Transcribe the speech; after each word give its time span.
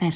De 0.00 0.08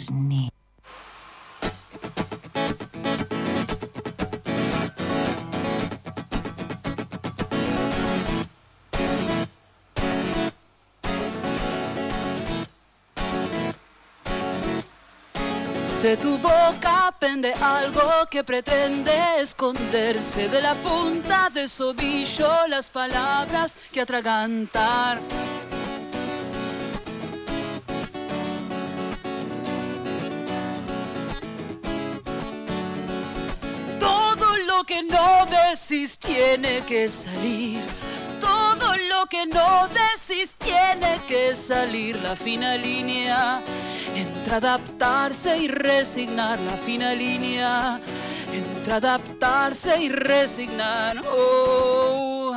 tu 16.17 16.39
boca 16.39 17.15
pende 17.19 17.53
algo 17.53 18.27
que 18.31 18.43
pretende 18.43 19.13
esconderse 19.41 20.49
de 20.49 20.63
la 20.63 20.75
punta 20.77 21.51
de 21.51 21.69
sobillo 21.69 22.67
las 22.69 22.89
palabras 22.89 23.77
que 23.93 24.01
atragantar. 24.01 25.21
Decís 35.95 36.19
tiene 36.19 36.81
que 36.89 37.09
salir. 37.09 37.81
Todo 38.41 38.97
lo 39.11 39.27
que 39.27 39.47
no 39.47 39.89
decís 39.89 40.55
tiene 40.59 41.19
que 41.29 41.55
salir. 41.55 42.17
La 42.23 42.35
fina 42.35 42.77
línea 42.77 43.61
entre 44.17 44.55
adaptarse 44.57 45.57
y 45.57 45.69
resignar. 45.69 46.59
La 46.61 46.73
fina 46.73 47.15
línea 47.15 48.01
entre 48.53 48.93
adaptarse 48.93 50.03
y 50.03 50.09
resignar. 50.09 51.17
Oh. 51.27 52.57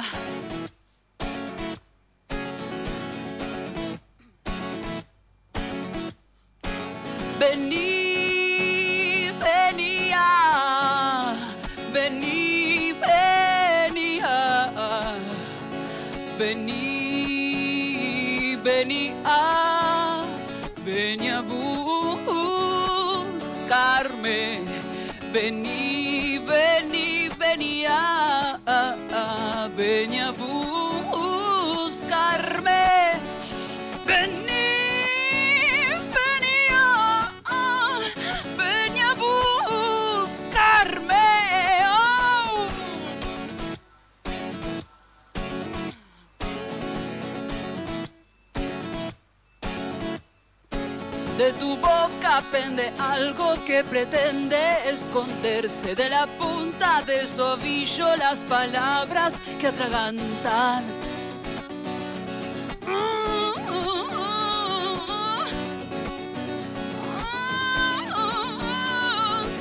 Vení, 7.40 8.07
vení, 25.34 26.40
vení, 26.40 27.30
venía, 27.38 28.60
venía 29.76 30.30
a 30.30 30.32
buscarme. 31.72 31.92
Vení, 34.06 34.46
venía, 36.18 36.86
venía 38.58 39.10
a 39.12 39.14
buscarme. 40.16 41.26
oh. 41.90 42.68
De 51.38 51.48
tu 51.54 51.76
boca 51.78 52.42
pende 52.52 52.92
algo 53.12 53.56
que 53.66 53.84
pretende 53.84 54.60
esconderse 54.90 55.96
de 55.96 56.10
la 56.10 56.28
punta 56.28 57.02
del 57.04 57.28
sobillo 57.28 58.16
las 58.18 58.40
palabras 58.40 59.34
que 59.60 59.68
atragantan. 59.68 60.84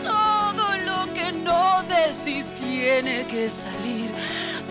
Todo 0.03 0.67
lo 0.89 1.15
que 1.15 1.33
no 1.33 1.83
decís 1.85 2.47
tiene 2.55 3.27
que 3.27 3.49
salir. 3.49 4.11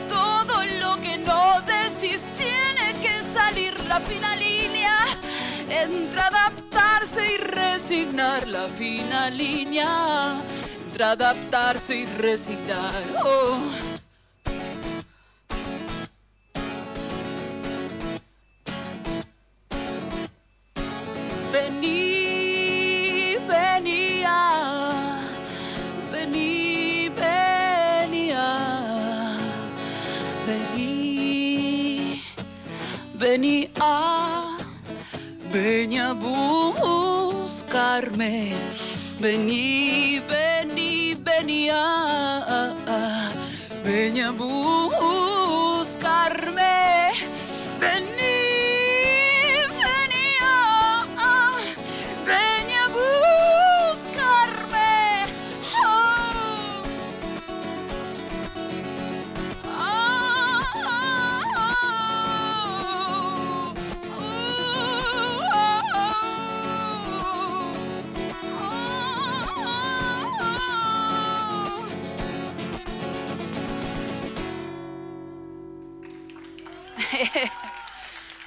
Todo 0.10 0.56
lo 0.82 1.02
que 1.02 1.18
no 1.18 1.62
decís 1.62 2.22
tiene 2.38 2.88
que 3.02 3.24
salir. 3.34 3.74
La 3.86 4.00
fina 4.00 4.36
línea 4.36 4.98
entre 5.70 6.22
adaptarse 6.22 6.85
y 7.90 8.06
resignar. 8.06 8.48
La 8.48 8.68
fina 8.68 9.30
línea 9.30 10.42
entre 10.86 11.04
adaptarse 11.04 11.96
y 11.98 12.06
resignar. 12.06 13.04
Oh. 13.24 13.85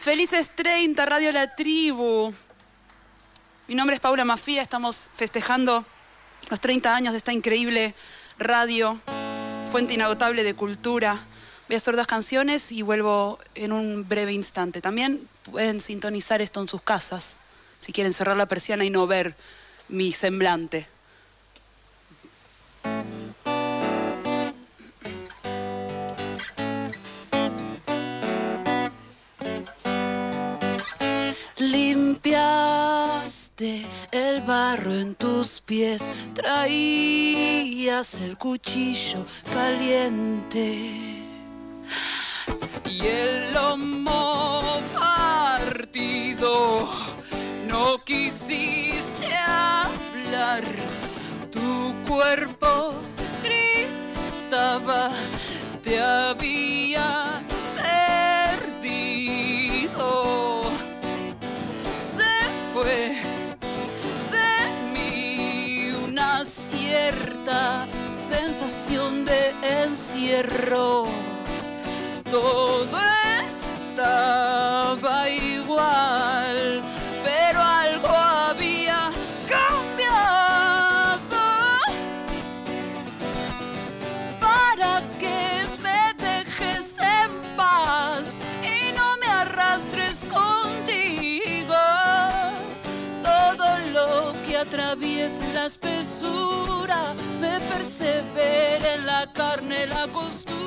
Felices 0.09 0.51
30, 0.55 1.05
Radio 1.05 1.33
La 1.33 1.55
Tribu. 1.55 2.33
Mi 3.67 3.75
nombre 3.75 3.95
es 3.95 4.01
Paula 4.01 4.25
Mafía, 4.25 4.63
estamos 4.63 5.11
festejando 5.15 5.85
los 6.49 6.61
30 6.63 6.97
años 6.97 7.13
de 7.13 7.19
esta 7.19 7.35
increíble 7.35 7.95
radio, 8.39 8.99
fuente 9.71 9.93
inagotable 9.93 10.45
de 10.45 10.55
cultura. 10.55 11.21
Voy 11.69 11.75
a 11.75 11.77
hacer 11.77 11.95
dos 11.95 12.07
canciones 12.07 12.73
y 12.73 12.81
vuelvo 12.81 13.39
en 13.55 13.71
un 13.71 14.09
breve 14.09 14.33
instante. 14.33 14.81
También 14.81 15.29
pueden 15.43 15.79
sintonizar 15.79 16.41
esto 16.41 16.63
en 16.63 16.69
sus 16.69 16.81
casas, 16.81 17.39
si 17.79 17.93
quieren 17.93 18.15
cerrar 18.15 18.39
la 18.39 18.47
persiana 18.47 18.87
y 18.87 18.91
no 18.91 19.07
ver 19.07 19.37
mi 19.91 20.11
semblante. 20.13 20.89
El 33.61 34.41
barro 34.43 34.93
en 34.93 35.17
tus 35.17 35.61
pies, 35.61 36.13
traías 36.33 38.15
el 38.23 38.39
cuchillo 38.39 39.27
caliente 39.53 41.25
y 42.89 43.01
el 43.01 43.53
lomo 43.53 44.63
partido. 44.95 46.89
No 47.67 47.99
quisiste 48.05 49.35
hablar, 49.35 50.63
tu 51.51 51.97
cuerpo 52.07 52.95
gritaba, 53.43 55.11
te 55.83 56.01
había 56.01 57.28
de 68.89 69.53
encierro. 69.85 71.05
Todo 72.31 72.99
estaba 73.45 75.29
igual, 75.29 76.81
pero 77.23 77.61
algo 77.61 78.09
había 78.09 79.11
cambiado 79.47 80.39
para 84.41 85.03
que 85.19 85.67
me 85.83 86.15
dejes 86.17 86.97
en 86.99 87.31
paz 87.57 88.39
y 88.63 88.93
no 88.97 89.19
me 89.19 89.27
arrastres 89.27 90.21
contigo. 90.33 91.77
Todo 93.23 93.79
lo 93.93 94.33
atraviese 94.59 95.53
la 95.55 95.67
espesura, 95.67 96.78
me 97.41 97.59
persevere 97.61 98.95
en 98.95 99.07
la 99.07 99.27
carne 99.33 99.87
la 99.87 100.07
costura. 100.09 100.59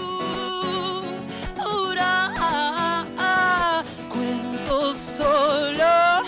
Cuento 4.10 4.94
solo 4.94 6.22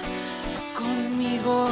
conmigo. 0.75 1.69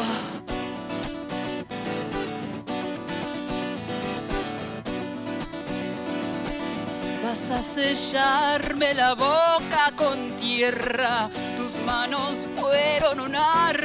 Vas 7.23 7.51
a 7.51 7.61
sellarme 7.61 8.93
la 8.93 9.13
boca 9.15 9.91
con 9.95 10.31
tierra, 10.37 11.29
tus 11.55 11.77
manos 11.85 12.47
fueron 12.57 13.19
un 13.19 13.35
arma 13.35 13.80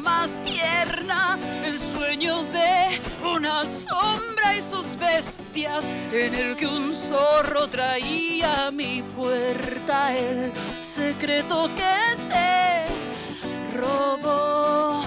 más 0.00 0.42
tierna, 0.42 1.38
el 1.64 1.78
sueño 1.78 2.42
de 2.44 3.00
una 3.26 3.64
sombra 3.64 4.56
y 4.56 4.62
sus 4.62 4.96
bestias, 4.98 5.84
en 6.12 6.34
el 6.34 6.56
que 6.56 6.66
un 6.66 6.92
zorro 6.92 7.66
traía 7.68 8.66
a 8.66 8.70
mi 8.70 9.02
puerta 9.16 10.16
el 10.16 10.52
secreto 10.80 11.68
que 11.74 12.16
te 12.28 13.78
robó. 13.78 14.99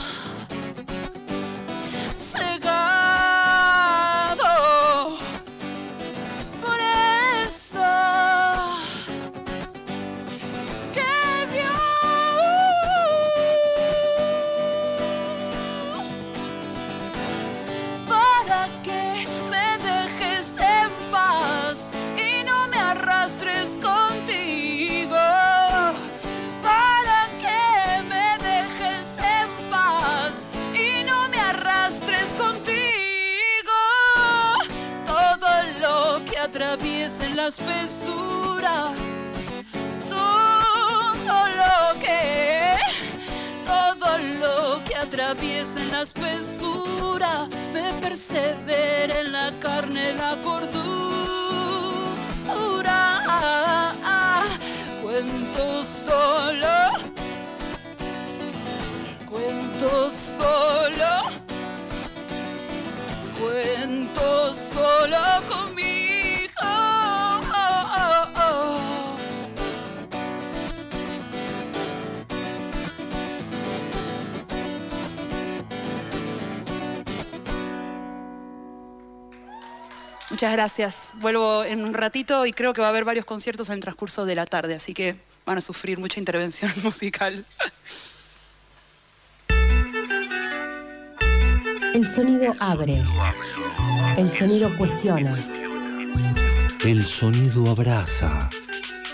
Lo 45.33 45.39
que 45.39 45.62
atraviese 45.63 45.85
la 45.85 46.01
espesura 46.01 47.47
me 47.74 47.94
persevera 48.01 49.19
en 49.19 49.31
la 49.31 49.51
carne 49.59 50.13
la 50.13 50.35
cordura. 50.44 50.94
Cuento 55.01 55.83
solo 55.83 56.75
cuento 59.30 60.09
solo 60.09 61.13
cuento 63.39 64.53
solo 64.53 65.18
conmigo 65.50 65.72
Muchas 80.29 80.51
gracias. 80.53 81.13
Vuelvo 81.19 81.63
en 81.63 81.83
un 81.83 81.93
ratito 81.93 82.45
y 82.45 82.53
creo 82.53 82.73
que 82.73 82.81
va 82.81 82.87
a 82.87 82.89
haber 82.89 83.05
varios 83.05 83.25
conciertos 83.25 83.69
en 83.69 83.75
el 83.75 83.81
transcurso 83.81 84.25
de 84.25 84.35
la 84.35 84.45
tarde, 84.45 84.75
así 84.75 84.93
que 84.93 85.15
van 85.45 85.57
a 85.57 85.61
sufrir 85.61 85.99
mucha 85.99 86.19
intervención 86.19 86.71
musical. 86.83 87.45
El 91.93 92.07
sonido 92.07 92.55
abre. 92.59 93.03
El 94.17 94.29
sonido 94.29 94.75
cuestiona. 94.77 95.37
El 96.83 97.05
sonido 97.05 97.69
abraza. 97.69 98.49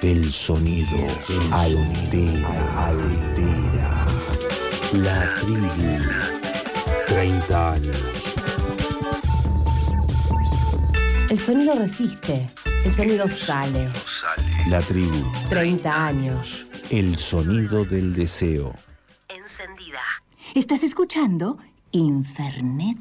El 0.01 0.31
sonido 0.31 1.07
altera, 1.51 2.87
altera. 2.87 4.05
La 4.93 5.33
tribu. 5.35 5.69
30 7.07 7.71
años. 7.73 8.18
El 11.29 11.37
sonido 11.37 11.75
resiste. 11.75 12.49
El 12.83 12.91
sonido 12.91 13.29
sale. 13.29 13.87
La 14.67 14.81
tribu. 14.81 15.23
30 15.49 16.07
años. 16.07 16.65
El 16.89 17.19
sonido 17.19 17.85
del 17.85 18.15
deseo. 18.15 18.75
Encendida. 19.27 20.01
¿Estás 20.55 20.81
escuchando? 20.81 21.59
Infernet. 21.91 22.97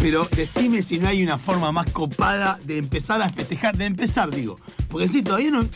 Pero 0.00 0.28
decime 0.36 0.80
si 0.82 0.98
no 0.98 1.08
hay 1.08 1.22
una 1.22 1.38
forma 1.38 1.72
más 1.72 1.90
copada 1.90 2.58
de 2.64 2.78
empezar 2.78 3.20
a 3.20 3.28
festejar, 3.28 3.76
de 3.76 3.84
empezar, 3.86 4.30
digo. 4.30 4.58
Porque 4.88 5.08
sí, 5.08 5.22
todavía 5.22 5.50
no. 5.50 5.66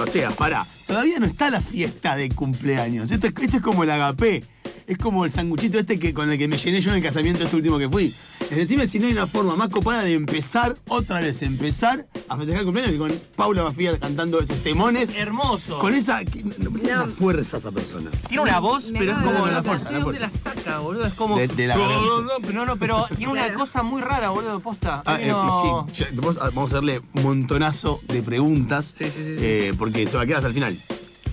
O 0.00 0.06
sea, 0.06 0.30
pará, 0.30 0.64
todavía 0.86 1.18
no 1.18 1.26
está 1.26 1.50
la 1.50 1.60
fiesta 1.60 2.14
de 2.16 2.28
cumpleaños. 2.30 3.10
Esto, 3.10 3.26
es- 3.26 3.34
esto 3.42 3.56
es 3.56 3.62
como 3.62 3.82
el 3.84 3.90
agapé. 3.90 4.44
Es 4.86 4.98
como 4.98 5.24
el 5.24 5.30
sanguchito 5.30 5.78
este 5.78 5.98
que, 5.98 6.12
con 6.14 6.30
el 6.30 6.38
que 6.38 6.46
me 6.46 6.58
llené 6.58 6.80
yo 6.80 6.90
en 6.90 6.98
el 6.98 7.02
casamiento 7.02 7.42
este 7.44 7.56
último 7.56 7.78
que 7.78 7.88
fui. 7.88 8.14
Es 8.50 8.56
decime 8.58 8.86
si 8.86 8.98
no 8.98 9.06
hay 9.06 9.12
una 9.12 9.26
forma 9.26 9.56
más 9.56 9.68
copada 9.70 10.02
de 10.02 10.12
empezar, 10.12 10.76
otra 10.88 11.20
vez 11.20 11.42
empezar 11.42 12.06
a 12.28 12.36
festejar 12.36 12.60
el 12.60 12.64
cumpleaños 12.66 12.94
y 12.94 12.98
con 12.98 13.12
Paula 13.36 13.62
Bafía 13.62 13.98
cantando 13.98 14.40
esos 14.40 14.58
temones. 14.62 15.10
Hermoso. 15.14 15.78
Con 15.78 15.94
esa. 15.94 16.24
que- 16.24 16.44
no, 16.44 16.70
no, 16.70 17.06
fuerza 17.08 17.56
esa 17.56 17.72
persona. 17.72 18.10
Tiene 18.28 18.42
una 18.44 18.60
voz, 18.60 18.90
Me 18.92 19.00
pero 19.00 19.12
es 19.12 19.18
como 19.18 19.46
la 19.46 19.52
la 19.52 19.62
fuerza, 19.62 19.90
¿De 19.90 20.00
dónde 20.00 20.20
la 20.20 20.30
saca, 20.30 20.78
boludo? 20.78 21.06
Es 21.06 21.14
como. 21.14 21.36
De- 21.38 21.48
de 21.48 21.66
la 21.66 21.74
no, 21.76 21.80
garganta. 21.82 22.06
no, 22.06 22.20
no, 22.22 22.28
pero 22.46 22.64
no, 22.66 22.76
pero 22.76 23.06
tiene 23.16 23.32
una 23.32 23.44
Claro. 23.44 23.58
cosa 23.60 23.82
muy 23.82 24.02
rara, 24.02 24.30
boludo, 24.30 24.60
posta. 24.60 25.02
Ah, 25.06 25.18
eh, 25.20 25.28
no. 25.28 25.86
sí, 25.92 26.04
ya, 26.04 26.08
vamos, 26.12 26.38
a, 26.38 26.48
hacerle 26.76 27.02
un 27.14 27.22
montonazo 27.22 28.00
de 28.08 28.22
preguntas. 28.22 28.94
Sí, 28.96 29.04
sí, 29.06 29.10
sí, 29.10 29.22
sí. 29.22 29.36
eh, 29.40 29.74
porque 29.76 30.06
se 30.06 30.16
va 30.16 30.22
a 30.22 30.26
quedar 30.26 30.38
hasta 30.38 30.48
el 30.48 30.54
final. 30.54 30.78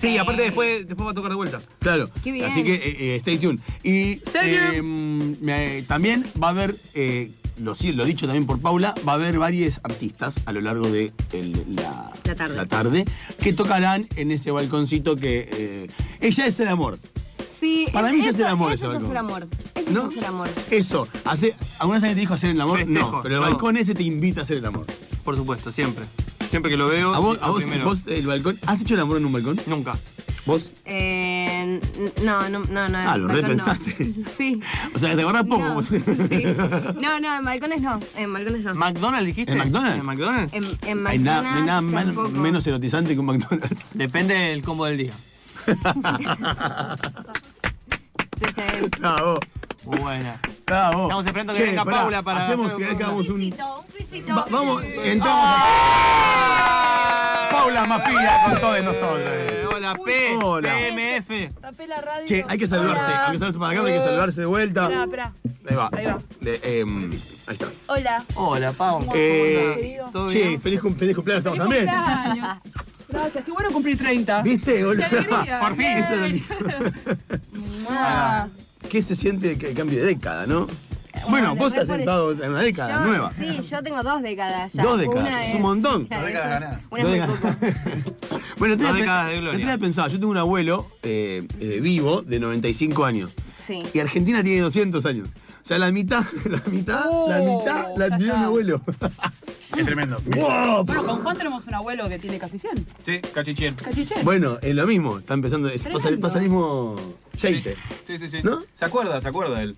Sí, 0.02 0.18
aparte 0.18 0.42
después, 0.42 0.86
después 0.86 1.06
va 1.06 1.10
a 1.12 1.14
tocar 1.14 1.30
de 1.30 1.36
vuelta. 1.36 1.60
Claro. 1.78 2.10
Qué 2.22 2.32
bien. 2.32 2.44
Así 2.44 2.62
que 2.64 2.74
eh, 2.74 2.96
eh, 3.14 3.16
stay 3.16 3.38
tuned. 3.38 3.60
Y 3.82 4.20
eh, 4.42 4.82
me- 4.82 5.82
también 5.82 6.26
va 6.42 6.48
a 6.48 6.50
haber, 6.50 6.74
eh, 6.94 7.30
lo, 7.58 7.74
sí, 7.74 7.92
lo 7.92 8.04
dicho 8.04 8.26
también 8.26 8.44
por 8.46 8.60
Paula, 8.60 8.94
va 9.06 9.12
a 9.12 9.14
haber 9.14 9.38
varios 9.38 9.80
artistas 9.84 10.40
a 10.46 10.52
lo 10.52 10.60
largo 10.60 10.88
de 10.90 11.12
el- 11.32 11.64
la, 11.76 12.12
La 12.48 12.66
tarde. 12.66 13.04
que 13.38 13.52
tocarán 13.52 14.08
en 14.16 14.30
ese 14.32 14.50
balconcito 14.50 15.16
que 15.16 15.48
eh, 15.52 15.86
ella 16.20 16.46
es 16.46 16.58
el 16.60 16.68
amor. 16.68 16.98
Sí, 17.60 17.86
Para 17.92 18.10
mí 18.12 18.20
ya 18.22 18.30
es 18.30 18.38
el 18.40 18.46
amor 18.46 18.72
Eso 18.72 18.86
ese 18.92 18.96
es 18.96 19.02
balcón. 19.04 19.06
hacer 19.06 19.18
amor. 19.18 19.48
Eso 19.76 19.90
¿No? 19.92 20.00
es 20.10 20.16
hacer 20.16 20.24
amor. 20.24 20.48
Eso, 20.70 21.08
hace, 21.24 21.54
¿alguna 21.78 21.98
vez 21.98 22.02
alguien 22.02 22.14
te 22.16 22.20
dijo 22.22 22.34
hacer 22.34 22.50
el 22.50 22.60
amor? 22.60 22.80
Festejo, 22.80 23.10
no, 23.12 23.22
pero 23.22 23.36
el 23.36 23.40
no. 23.42 23.46
balcón 23.46 23.76
ese 23.76 23.94
te 23.94 24.02
invita 24.02 24.40
a 24.40 24.42
hacer 24.42 24.56
el 24.56 24.64
amor. 24.66 24.86
Por 25.24 25.36
supuesto, 25.36 25.70
siempre. 25.70 26.04
Siempre 26.52 26.70
que 26.70 26.76
lo 26.76 26.86
veo. 26.86 27.14
¿A 27.14 27.18
vos, 27.18 27.38
lo 27.38 27.44
a 27.46 27.48
vos, 27.48 27.62
primero. 27.62 27.86
vos, 27.86 28.06
el 28.06 28.26
balcón? 28.26 28.58
¿Has 28.66 28.82
hecho 28.82 28.92
el 28.92 29.00
amor 29.00 29.16
en 29.16 29.24
un 29.24 29.32
balcón? 29.32 29.58
Nunca. 29.66 29.96
¿Vos? 30.44 30.68
Eh, 30.84 31.80
no, 32.22 32.46
no, 32.50 32.58
no, 32.58 32.88
no. 32.90 32.98
Ah, 32.98 33.16
lo 33.16 33.26
repensaste. 33.26 33.96
no. 34.04 34.28
Sí. 34.36 34.60
O 34.94 34.98
sea, 34.98 35.16
¿te 35.16 35.22
acordás 35.22 35.46
poco? 35.46 35.62
No, 35.64 35.74
vos? 35.76 35.86
sí. 35.88 36.02
no, 36.04 37.20
no, 37.20 37.38
en 37.38 37.44
balcones 37.46 37.80
no. 37.80 37.98
En 38.18 38.34
balcones 38.34 38.66
no. 38.66 38.74
¿McDonald's 38.74 39.24
dijiste? 39.24 39.52
¿En 39.52 39.58
McDonald's? 39.60 40.00
¿En 40.00 40.04
McDonald's? 40.04 40.52
En, 40.52 40.78
en 40.82 41.06
Hay 41.06 41.18
nada, 41.18 41.40
no 41.40 41.56
hay 41.56 41.62
nada 41.62 41.80
McDonald's 41.80 42.34
menos 42.34 42.66
erotizante 42.66 43.14
que 43.14 43.20
un 43.20 43.26
McDonald's. 43.26 43.92
Depende 43.94 44.34
del 44.34 44.62
combo 44.62 44.84
del 44.84 44.98
día. 44.98 45.12
Bravo, 49.00 49.40
Muy 49.86 49.98
buena. 50.00 50.38
Bravo. 50.72 51.02
Estamos 51.04 51.26
esperando 51.26 51.52
que 51.52 51.58
Che, 51.60 51.66
venga 51.66 51.84
pará, 51.84 51.98
Paula 52.00 52.22
para 52.22 52.44
Hacemos 52.44 52.66
hacer 52.72 52.78
que 52.78 52.84
un- 52.94 53.02
hagamos 53.02 53.28
un. 53.28 53.38
Visito, 53.38 53.84
visito. 53.98 54.34
Va- 54.34 54.46
vamos, 54.50 54.82
entramos 55.04 55.44
a. 55.46 57.48
Paula 57.50 57.84
Mafia 57.86 58.40
con 58.48 58.60
todos 58.60 58.82
nosotros. 58.82 59.30
Eh, 59.30 59.64
hola, 59.72 59.94
P. 60.04 60.36
Hola. 60.42 60.74
PMF. 60.74 61.50
Tapé 61.60 61.86
la 61.86 62.00
radio. 62.00 62.26
Che, 62.26 62.44
hay 62.48 62.58
que 62.58 62.66
saludarse. 62.66 63.04
Hola. 63.04 63.26
Hay 63.26 63.32
que 63.32 63.38
saludarse 63.38 63.58
para 63.58 63.74
cámara, 63.74 63.92
hay 63.94 63.98
que 64.00 64.04
saludarse 64.04 64.40
de 64.40 64.46
vuelta. 64.46 64.82
Esperá, 64.84 65.04
esperá. 65.04 65.32
Ahí 65.68 65.76
va. 65.76 65.90
Ahí 65.92 66.06
va. 66.06 66.18
De- 66.40 66.60
em, 66.80 67.12
ahí 67.12 67.54
está. 67.54 67.66
Hola. 67.86 68.24
Hola, 68.34 68.72
Pau. 68.72 69.06
Eh, 69.14 70.00
¿Todo 70.12 70.26
che, 70.28 70.38
bien? 70.48 70.60
feliz, 70.60 70.80
cum- 70.80 70.96
feliz 70.96 71.14
cumpleaños 71.14 71.40
estamos 71.46 71.58
también. 71.58 71.86
Cumpleaños. 71.86 72.58
Gracias, 73.08 73.44
qué 73.44 73.52
bueno 73.52 73.70
cumplir 73.70 73.98
30. 73.98 74.42
¿Viste? 74.42 74.84
boludo? 74.84 75.04
Qué 75.08 75.16
alegría. 75.18 75.60
Por 75.60 75.76
fin. 75.76 75.86
Eso 75.86 76.12
es 76.14 76.18
lo 76.18 76.28
lindo. 76.28 76.54
¿Qué 78.90 79.02
se 79.02 79.16
siente 79.16 79.56
que 79.56 79.72
cambie 79.74 79.98
de 80.00 80.06
década, 80.06 80.46
no? 80.46 80.66
Bueno, 81.28 81.54
Bueno, 81.54 81.56
vos 81.56 81.76
has 81.76 81.86
sentado 81.86 82.32
en 82.32 82.50
una 82.50 82.62
década 82.62 83.04
Yo- 83.04 83.06
nueva. 83.10 83.32
Sí, 83.32 83.60
yo 83.70 83.82
tengo 83.82 84.02
dos 84.02 84.22
décadas 84.22 84.72
ya. 84.72 84.82
Dos 84.82 84.98
décadas, 84.98 85.20
Una 85.22 85.46
es 85.46 85.54
un 85.54 85.62
montón. 85.62 86.08
Dos 86.10 86.24
décadas. 86.24 86.78
Una 86.90 87.02
es 87.02 87.08
muy 87.08 87.20
poco. 87.36 87.48
Bueno, 88.58 88.76
Dos 88.76 88.90
el 88.90 88.96
décadas 88.96 89.28
de 89.30 89.40
gloria. 89.40 89.78
pensaba, 89.78 90.08
yo 90.08 90.18
tengo 90.18 90.30
un 90.30 90.36
abuelo 90.38 90.88
eh, 91.02 91.46
eh, 91.60 91.80
vivo 91.80 92.22
de 92.22 92.38
95 92.40 93.04
años. 93.04 93.30
Sí. 93.66 93.82
Y 93.92 93.98
Argentina 93.98 94.42
tiene 94.42 94.60
200 94.62 95.04
años. 95.06 95.28
O 95.62 95.64
sea, 95.64 95.78
la 95.78 95.92
mitad, 95.92 96.24
la 96.50 96.60
mitad, 96.66 97.04
la 97.28 97.40
Oh, 97.40 97.58
mitad 97.60 97.86
la 97.96 98.04
está. 98.06 98.18
mi 98.18 98.28
abuelo. 98.28 98.80
Es 99.74 99.86
tremendo. 99.86 100.20
¡Wow! 100.26 100.84
Bueno, 100.84 101.06
con 101.06 101.22
Juan 101.22 101.38
tenemos 101.38 101.66
un 101.66 101.74
abuelo 101.74 102.06
que 102.06 102.18
tiene 102.18 102.38
casi 102.38 102.58
100. 102.58 102.86
Sí, 103.06 103.20
cachichén. 103.32 103.74
Cachichén. 103.74 104.22
Bueno, 104.22 104.58
es 104.60 104.74
lo 104.74 104.86
mismo, 104.86 105.16
está 105.20 105.32
empezando, 105.32 105.70
es, 105.70 105.88
pasa, 105.88 106.10
el 106.10 106.44
mismo 106.44 106.96
Sheite. 107.38 107.74
Sí, 108.06 108.18
sí, 108.18 108.28
sí. 108.28 108.40
¿No? 108.42 108.60
¿Se 108.74 108.84
acuerda? 108.84 109.18
¿Se 109.22 109.28
acuerda 109.28 109.62
él? 109.62 109.74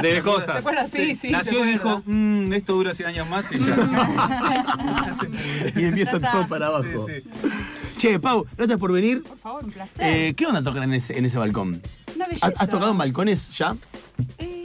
De 0.00 0.14
¿Te 0.14 0.22
cosas. 0.22 0.56
acuerdas? 0.60 0.90
Sí, 0.90 1.14
sí. 1.16 1.28
Nació 1.30 1.64
se 1.64 1.68
y 1.68 1.72
dijo, 1.72 1.88
acuerda. 1.90 2.02
mmm, 2.06 2.52
esto 2.54 2.72
dura 2.72 2.94
100 2.94 3.08
años 3.10 3.28
más 3.28 3.52
y 3.52 3.58
ya. 3.58 3.76
Y 5.76 5.84
empieza 5.84 6.18
todo 6.18 6.48
para 6.48 6.68
abajo. 6.68 7.06
Sí, 7.06 7.20
sí. 7.20 7.28
Che, 7.98 8.18
Pau, 8.20 8.46
gracias 8.56 8.78
por 8.78 8.92
venir. 8.92 9.22
Por 9.22 9.36
favor, 9.38 9.64
un 9.64 9.70
placer. 9.70 10.06
Eh, 10.06 10.34
¿Qué 10.34 10.46
onda 10.46 10.62
tocar 10.62 10.84
en 10.84 10.94
ese, 10.94 11.18
en 11.18 11.26
ese 11.26 11.36
balcón? 11.36 11.82
Una 12.14 12.24
¿Has, 12.24 12.28
belleza. 12.30 12.52
has 12.56 12.68
tocado 12.70 12.92
en 12.92 12.98
balcones 12.98 13.50
ya? 13.50 13.76
Eh, 14.38 14.57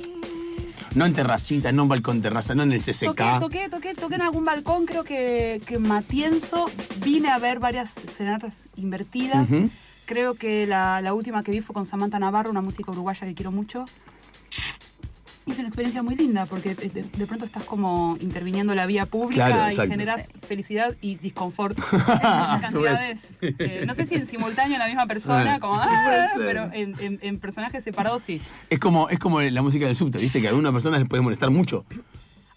No 0.96 1.06
en 1.06 1.14
terracita, 1.14 1.72
no 1.72 1.84
en 1.84 1.90
balcón 1.90 2.22
terraza, 2.22 2.54
no 2.56 2.64
en 2.64 2.72
el 2.72 2.80
CCK. 2.80 3.16
Toqué, 3.16 3.40
toqué, 3.40 3.70
toqué, 3.70 3.94
toqué 3.96 4.16
en 4.16 4.22
algún 4.22 4.46
balcón, 4.46 4.86
creo 4.86 5.04
que, 5.04 5.62
que 5.66 5.76
en 5.76 5.88
Matienzo. 5.88 6.68
Vine 7.04 7.30
a 7.30 7.40
ver 7.40 7.60
varias 7.60 7.96
serenatas 8.16 8.70
invertidas. 8.76 9.50
Creo 10.06 10.36
que 10.36 10.68
la, 10.68 11.02
la 11.02 11.14
última 11.14 11.44
que 11.44 11.52
vi 11.52 11.62
fue 11.62 11.74
con 11.74 11.86
Samantha 11.86 12.20
Navarro, 12.20 12.52
una 12.52 12.62
música 12.62 12.92
uruguaya 12.92 13.26
que 13.26 13.34
quiero 13.34 13.52
mucho. 13.52 13.86
Y 15.46 15.52
Es 15.52 15.60
una 15.60 15.68
experiencia 15.68 16.02
muy 16.04 16.16
linda 16.16 16.46
porque 16.46 16.74
de, 16.74 16.90
de- 16.90 17.28
pronto 17.28 17.44
estás 17.46 17.64
como 17.66 18.18
interviniendo 18.22 18.72
en 18.74 18.78
la 18.78 18.86
vía 18.86 19.06
pública 19.06 19.48
Claro, 19.48 19.72
y 19.72 19.90
generas 19.90 20.30
felicidad 20.48 20.96
y 21.02 21.16
disconfort 21.16 21.78
en 21.94 22.62
cantidades. 22.62 23.28
eh, 23.42 23.84
no 23.86 23.94
sé 23.94 24.06
si 24.06 24.16
en 24.16 24.26
simultáneo 24.26 24.76
en 24.76 24.80
la 24.80 24.88
misma 24.88 25.06
persona, 25.06 25.60
como, 25.60 25.76
"Ah", 25.76 26.30
pero 26.38 26.70
en, 26.72 26.96
en- 27.00 27.20
en 27.22 27.40
personajes 27.40 27.84
separados 27.84 28.22
sí. 28.22 28.42
Es 28.70 28.80
como, 28.80 29.10
es 29.10 29.20
como 29.20 29.42
la 29.42 29.62
música 29.62 29.86
del 29.86 29.96
subte, 29.96 30.18
¿viste? 30.18 30.40
Que 30.40 30.48
a 30.48 30.52
algunas 30.52 30.72
personas 30.72 31.00
les 31.02 31.10
puede 31.10 31.22
molestar 31.22 31.50
mucho. 31.50 31.86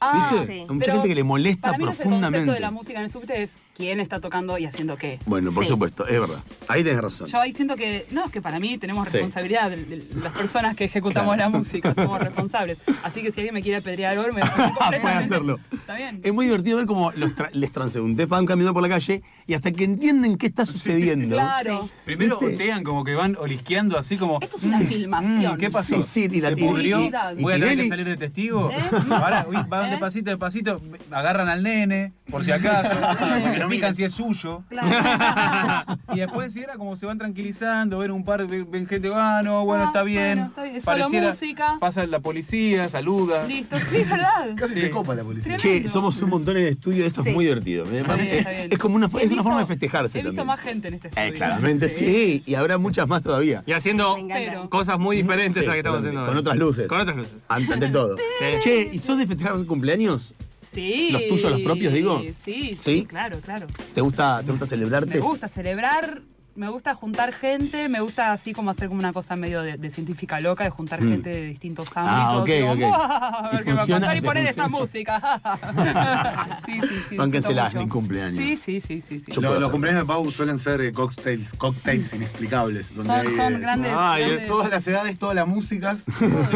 Ah, 0.00 0.28
¿Viste? 0.30 0.46
sí. 0.46 0.58
Hay 0.60 0.66
mucha 0.66 0.78
Pero 0.80 0.92
gente 0.94 1.08
que 1.08 1.14
le 1.14 1.24
molesta 1.24 1.68
para 1.68 1.78
mí 1.78 1.84
no 1.84 1.90
es 1.90 1.96
el 1.98 2.02
profundamente. 2.02 2.38
concepto 2.38 2.52
de 2.54 2.60
la 2.60 2.70
música 2.70 2.98
en 2.98 3.04
el 3.04 3.10
subte 3.10 3.42
es 3.42 3.58
quién 3.74 3.98
está 4.00 4.20
tocando 4.20 4.58
y 4.58 4.66
haciendo 4.66 4.96
qué. 4.96 5.18
Bueno, 5.26 5.50
por 5.52 5.64
Sí. 5.64 5.70
supuesto, 5.70 6.06
es 6.06 6.20
verdad. 6.20 6.42
Ahí 6.68 6.84
tenés 6.84 7.00
razón. 7.00 7.28
Yo 7.28 7.40
ahí 7.40 7.52
siento 7.52 7.76
que, 7.76 8.06
no, 8.10 8.30
que 8.30 8.42
para 8.42 8.58
mí 8.60 8.76
tenemos 8.78 9.08
Sí. 9.08 9.14
responsabilidad 9.14 9.70
de, 9.70 9.76
de 9.84 10.04
las 10.22 10.32
personas 10.34 10.76
que 10.76 10.84
ejecutamos 10.84 11.34
Claro. 11.34 11.50
la 11.52 11.58
música, 11.58 11.94
somos 11.94 12.18
responsables. 12.20 12.78
Así 13.02 13.22
que 13.22 13.32
si 13.32 13.40
alguien 13.40 13.54
me 13.54 13.62
quiere 13.62 13.78
apedrear 13.78 14.16
ahora, 14.18 14.32
me 14.34 14.40
va 14.42 14.46
a 14.48 14.50
sentir 14.56 14.74
Puede 14.74 14.90
completamente- 15.00 15.34
hacerlo. 15.34 15.60
Está 15.72 15.94
bien. 15.96 16.20
Es 16.22 16.32
muy 16.34 16.46
divertido 16.46 16.76
ver 16.76 16.86
cómo 16.86 17.12
los 17.12 17.34
tra- 17.34 17.50
les 17.52 17.72
transeúntes 17.72 18.28
van 18.28 18.44
caminando 18.46 18.74
por 18.74 18.82
la 18.82 18.88
calle 18.90 19.22
y 19.46 19.54
hasta 19.54 19.70
que 19.72 19.84
entienden 19.84 20.36
qué 20.36 20.46
está 20.46 20.66
sucediendo. 20.66 21.34
Claro. 21.36 21.82
Sí. 21.84 21.90
Primero 22.04 22.38
¿Viste? 22.40 22.54
otean 22.54 22.82
como 22.84 23.04
que 23.04 23.14
van 23.14 23.36
olisqueando 23.38 23.98
así 23.98 24.16
como. 24.16 24.38
Esto 24.40 24.56
es 24.56 24.64
una 24.64 24.78
"Mm, 24.80 24.86
filmación. 24.86 25.54
mm, 25.54 25.58
¿Qué 25.58 25.70
pasó? 25.70 26.02
Sí, 26.02 26.28
sí, 26.28 26.28
y 26.32 26.40
la- 26.40 26.48
¿Se 26.50 26.56
pudrió? 26.56 27.00
y- 27.00 27.12
y 27.38 27.42
Voy 27.42 27.52
a 27.52 27.58
tener 27.58 27.76
que 27.76 27.88
salir 27.88 28.06
de 28.08 28.16
testigo. 28.16 28.70
¿Eh? 28.72 28.76
Ahora 29.10 29.46
uy, 29.48 29.56
van 29.68 29.86
¿Eh? 29.86 29.90
despacito, 29.90 30.30
despacito, 30.30 30.80
agarran 31.10 31.48
al 31.48 31.62
nene, 31.62 32.12
por 32.30 32.44
si 32.44 32.50
acaso, 32.52 32.90
se 33.54 33.68
fijan 33.68 33.94
si 33.94 34.04
es 34.04 34.12
suyo. 34.12 34.62
Claro. 34.68 35.96
Y 36.14 36.20
después 36.20 36.52
sí 36.52 36.60
era 36.60 36.74
como 36.76 36.96
se 36.96 37.04
van 37.06 37.18
tranquilizando, 37.18 37.98
ven 37.98 38.10
un 38.10 38.24
par, 38.24 38.46
ven, 38.46 38.86
gente, 38.86 39.10
ah, 39.14 39.42
no, 39.44 39.64
bueno, 39.64 39.84
Ah, 39.84 39.86
está 39.88 40.02
bien. 40.02 40.50
bueno, 40.54 40.76
está 40.76 40.94
bien, 41.08 41.24
música. 41.26 41.76
Pasa 41.80 42.06
la 42.06 42.20
policía, 42.20 42.88
saluda. 42.88 43.44
Listo, 43.46 43.76
sí, 43.78 43.98
verdad. 44.08 44.54
Casi 44.56 44.74
Sí. 44.74 44.80
se 44.80 44.90
copa 44.90 45.14
la 45.14 45.22
policía. 45.24 45.56
Tremendo. 45.56 45.82
Che, 45.86 45.92
somos 45.92 46.20
un 46.22 46.30
montón 46.30 46.56
en 46.56 46.62
el 46.64 46.68
estudio, 46.72 47.04
esto 47.06 47.22
es 47.22 47.34
muy 47.34 47.44
divertido. 47.44 47.84
Está 47.84 48.14
bien, 48.14 48.28
es, 48.28 48.34
está 48.38 48.50
bien. 48.50 48.68
es 48.72 48.78
como 48.78 48.96
una, 48.96 49.06
es 49.20 49.28
una 49.37 49.43
forma 49.45 49.61
de 49.61 49.66
festejarse 49.66 50.19
He 50.19 50.23
visto 50.23 50.37
también. 50.37 50.47
más 50.47 50.61
gente 50.61 50.88
en 50.88 50.95
este 50.95 51.09
estudio. 51.09 51.28
Eh, 51.28 51.33
claramente 51.33 51.88
sí. 51.88 52.43
y 52.47 52.55
habrá 52.55 52.78
muchas 52.78 53.07
más 53.09 53.23
todavía. 53.23 53.62
Y 53.66 53.73
haciendo 53.73 54.16
cosas 54.69 54.99
muy 54.99 55.16
diferentes 55.16 55.62
Sí, 55.62 55.64
a 55.64 55.66
las 55.66 55.75
que 55.75 55.78
estamos 55.81 55.99
con- 56.00 56.07
haciendo 56.09 56.26
Con 56.26 56.37
otras 56.38 56.57
luces. 56.57 56.88
Con 56.88 57.00
otras 57.00 57.16
luces. 57.16 57.35
Ante, 57.49 57.73
ante 57.73 57.88
todo. 57.88 58.16
Sí. 58.38 58.59
Che, 58.61 58.90
¿y 58.93 58.99
sos 58.99 59.19
de 59.19 59.26
festejar 59.26 59.55
cumpleaños? 59.66 60.35
Sí. 60.62 61.11
¿Los 61.12 61.28
tuyos, 61.28 61.50
los 61.50 61.61
propios, 61.61 61.93
digo? 61.93 62.21
Sí, 62.21 62.35
sí, 62.45 62.78
¿Sí? 62.81 63.05
claro, 63.09 63.38
claro. 63.40 63.66
¿Te 63.95 64.00
gusta, 64.00 64.43
te 64.45 64.50
gusta 64.50 64.66
celebrarte? 64.66 65.14
Me 65.14 65.21
gusta 65.21 65.47
celebrar, 65.49 66.23
me 66.56 66.68
gusta 66.70 66.94
juntar 66.94 67.32
gente, 67.34 67.88
me 67.88 68.00
gusta 68.00 68.32
así 68.32 68.52
como 68.52 68.70
hacer 68.70 68.88
como 68.88 68.98
una 69.00 69.12
cosa 69.12 69.36
medio 69.36 69.62
de, 69.62 69.76
de 69.76 69.90
científica 69.90 70.40
loca, 70.40 70.64
de 70.64 70.70
juntar 70.70 71.02
Mm. 71.02 71.08
gente 71.10 71.30
de 71.30 71.42
distintos 71.46 71.88
Ah, 71.94 72.30
ámbitos. 72.38 72.40
ok, 72.42 72.46
Digo, 72.48 72.70
ok. 72.72 72.78
"Buah, 72.78 73.46
A 73.46 73.50
Y 73.52 73.56
ver 73.56 73.64
qué 73.64 73.70
va 73.70 73.75
a 73.75 73.78
funciona, 73.78 74.00
pasar 74.00 74.16
y 74.16 74.20
poner 74.22 74.46
esta 74.46 74.68
música. 74.68 75.40
sí, 76.66 76.80
sí, 76.80 76.88
sí. 77.10 77.18
Mi 77.18 77.26
mucho. 77.28 77.88
cumpleaños. 77.92 78.36
Sí, 78.36 78.56
sí, 78.56 78.80
sí, 78.80 79.00
sí. 79.02 79.20
sí. 79.20 79.32
Yo 79.32 79.40
Lo- 79.40 79.48
puedo 79.48 79.60
los 79.60 79.70
cumpleaños 79.70 80.02
de 80.02 80.06
Pau 80.06 80.30
suelen 80.30 80.58
ser 80.58 80.80
eh, 80.80 80.92
cocktails, 80.92 81.52
cocktails 81.54 82.12
inexplicables. 82.14 82.94
Donde 82.94 83.12
Son, 83.12 83.20
hay, 83.26 83.36
son 83.36 83.54
eh, 83.56 83.58
grandes. 83.58 83.92
Ay, 83.96 84.25
grandes 84.25 84.46
Todas 84.48 84.70
las 84.70 84.86
edades, 84.86 85.18
todas 85.18 85.34
las 85.36 85.46
músicas. 85.46 86.04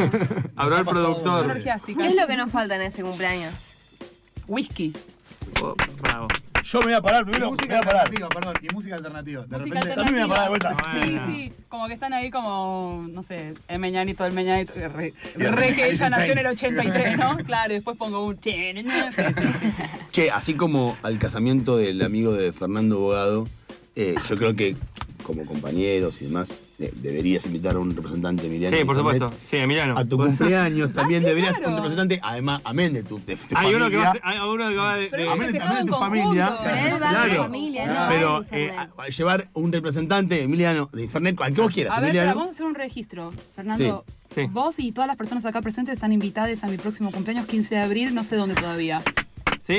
Habrá 0.57 0.79
el 0.79 0.85
productor. 0.85 1.63
¿Qué 1.63 2.07
es 2.07 2.15
lo 2.17 2.27
que 2.27 2.37
nos 2.37 2.51
falta 2.51 2.77
en 2.77 2.83
ese 2.83 3.03
cumpleaños? 3.03 3.55
Whisky. 4.49 4.93
Oh, 5.63 5.75
bravo. 6.03 6.29
Yo 6.71 6.79
me 6.81 6.85
voy 6.87 6.95
a 6.95 7.01
parar 7.01 7.23
Y 7.23 7.25
primero. 7.25 7.47
Me 7.47 7.57
música 7.57 7.75
voy 7.75 7.83
a 7.83 7.87
parar. 7.87 8.01
alternativa, 8.03 8.29
perdón, 8.29 8.55
y 8.63 8.75
música 8.75 8.95
alternativa. 8.95 9.43
De 9.47 9.59
Música 9.59 9.81
repente. 9.81 9.95
también 9.97 10.15
me 10.15 10.21
voy 10.23 10.31
a 10.31 10.35
parar 10.35 10.45
de 10.45 10.49
vuelta. 10.51 10.77
Sí, 11.03 11.19
sí, 11.27 11.53
como 11.69 11.89
que 11.89 11.95
están 11.95 12.13
ahí 12.13 12.31
como, 12.31 13.07
no 13.11 13.23
sé, 13.23 13.55
el 13.67 13.79
meñanito, 13.81 14.25
el 14.25 14.33
meñanito, 14.33 14.73
re, 14.75 15.13
re 15.35 15.75
que 15.75 15.91
ella 15.91 16.11
nació 16.11 16.33
en 16.33 16.39
el 16.39 16.45
Chains. 16.57 16.79
83, 16.79 17.19
¿no? 17.19 17.37
Claro, 17.45 17.73
y 17.73 17.75
después 17.77 17.97
pongo 17.97 18.25
un... 18.25 18.39
Sí, 18.43 18.53
sí, 18.75 18.83
sí. 18.83 19.73
Che, 20.13 20.31
así 20.31 20.55
como 20.55 20.97
al 21.03 21.19
casamiento 21.19 21.77
del 21.77 22.03
amigo 22.03 22.33
de 22.35 22.53
Fernando 22.53 22.99
Bogado, 22.99 23.49
eh, 23.97 24.15
yo 24.29 24.37
creo 24.37 24.55
que 24.55 24.77
como 25.25 25.45
compañeros 25.47 26.23
y 26.23 26.27
demás, 26.27 26.59
deberías 26.97 27.45
invitar 27.47 27.77
a 27.77 27.79
un 27.79 27.95
representante 27.95 28.47
Emiliano. 28.47 28.77
Sí, 28.77 28.85
por 28.85 28.97
supuesto. 28.97 29.33
Sí, 29.45 29.57
Emiliano. 29.59 29.97
A 29.99 30.05
tu 30.05 30.17
cumpleaños 30.17 30.93
también 30.93 31.21
Ah, 31.23 31.25
sí, 31.25 31.29
deberías 31.29 31.57
claro. 31.57 31.71
un 31.73 31.77
representante, 31.77 32.21
además, 32.23 32.61
amén 32.65 32.93
de 32.93 33.03
tu, 33.03 33.19
de, 33.19 33.37
de 33.37 33.39
Hay 33.55 33.75
uno 33.75 33.91
que 33.91 33.97
va 33.97 34.15
hay 34.23 34.39
uno 34.39 34.69
que 34.69 34.77
va 34.77 34.97
de. 34.97 35.07
Pero 35.09 35.23
de- 35.23 35.29
hemos 35.29 35.39
Amén, 35.63 35.85
de 35.87 35.91
tu 35.93 35.99
familia. 35.99 36.59
él 36.87 36.93
va 37.03 37.11
Claro. 37.11 37.33
de 37.33 37.39
familia, 37.39 37.87
¿no? 37.87 38.09
Pero 38.09 38.45
eh, 38.53 38.73
a- 38.77 39.09
llevar 39.09 39.49
un 39.55 39.73
representante, 39.73 40.43
Emiliano, 40.43 40.89
de 40.93 41.03
Internet, 41.03 41.37
al 41.41 41.55
que 41.55 41.61
vos 41.61 41.73
quieras, 41.73 41.97
A 41.97 42.01
ver, 42.01 42.27
vamos 42.27 42.47
a 42.47 42.51
hacer 42.51 42.67
un 42.67 42.75
registro. 42.75 43.33
Fernando, 43.55 44.05
Sí. 44.35 44.43
Sí. 44.43 44.47
vos 44.51 44.79
y 44.79 44.93
todas 44.93 45.09
las 45.09 45.17
personas 45.17 45.45
acá 45.45 45.61
presentes 45.61 45.95
están 45.95 46.13
invitadas 46.13 46.63
a 46.63 46.69
mi 46.69 46.77
próximo 46.79 47.11
cumpleaños 47.11 47.47
15 47.47 47.75
de 47.75 47.81
abril, 47.81 48.15
no 48.15 48.23
sé 48.25 48.37
dónde 48.37 48.55
todavía. 48.55 49.03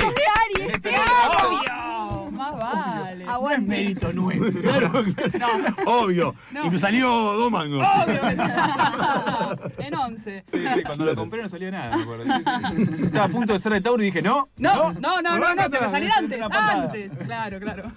¡Aries! 0.00 0.72
¡Sí! 0.82 0.88
¡Obvio! 0.88 2.30
Más 2.32 2.52
vale. 2.58 3.24
Aguante. 3.26 3.68
Mérito 3.68 4.12
nuestro. 4.12 4.52
Claro, 4.62 5.04
No, 5.84 6.00
obvio. 6.00 6.34
No. 6.50 6.66
Y 6.66 6.70
me 6.70 6.78
salió 6.78 7.08
dos 7.08 7.50
mangos. 7.50 7.86
obvio. 7.86 8.20
en 9.78 9.94
11. 9.94 10.44
Sí, 10.50 10.58
sí, 10.74 10.82
cuando 10.82 11.04
lo 11.04 11.14
compré 11.14 11.42
no 11.42 11.48
salía 11.48 11.70
nada, 11.70 11.96
me 11.96 12.02
acuerdo. 12.02 12.24
Sí, 12.24 12.30
sí. 12.32 13.02
Estaba 13.04 13.24
a 13.26 13.28
punto 13.28 13.52
de 13.52 13.58
ser 13.58 13.72
de 13.72 13.80
Tauro 13.80 14.02
y 14.02 14.06
dije, 14.06 14.22
no. 14.22 14.48
No, 14.56 14.92
no, 14.94 15.00
no, 15.00 15.22
no, 15.22 15.38
no, 15.38 15.44
Arráncate, 15.46 15.78
que 15.78 15.84
me 15.84 15.90
salía 15.90 16.08
me 16.20 16.34
antes, 16.36 16.58
antes. 16.58 17.12
Claro, 17.26 17.60
claro. 17.60 17.92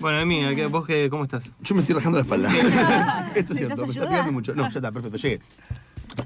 Bueno, 0.00 0.20
Emi, 0.20 0.54
¿qué- 0.54 0.66
¿vos 0.66 0.86
qué, 0.86 1.08
cómo 1.10 1.24
estás? 1.24 1.44
Yo 1.60 1.74
me 1.74 1.80
estoy 1.82 1.96
rajando 1.96 2.18
la 2.18 2.22
espalda. 2.24 2.48
Esto 3.34 3.52
es 3.52 3.58
cierto, 3.58 3.76
me 3.76 3.82
¿Necesitas 3.82 3.96
está 3.96 4.08
pegando 4.08 4.32
mucho. 4.32 4.54
No, 4.54 4.62
ya 4.70 4.78
está, 4.78 4.92
perfecto, 4.92 5.16
llegué. 5.18 5.40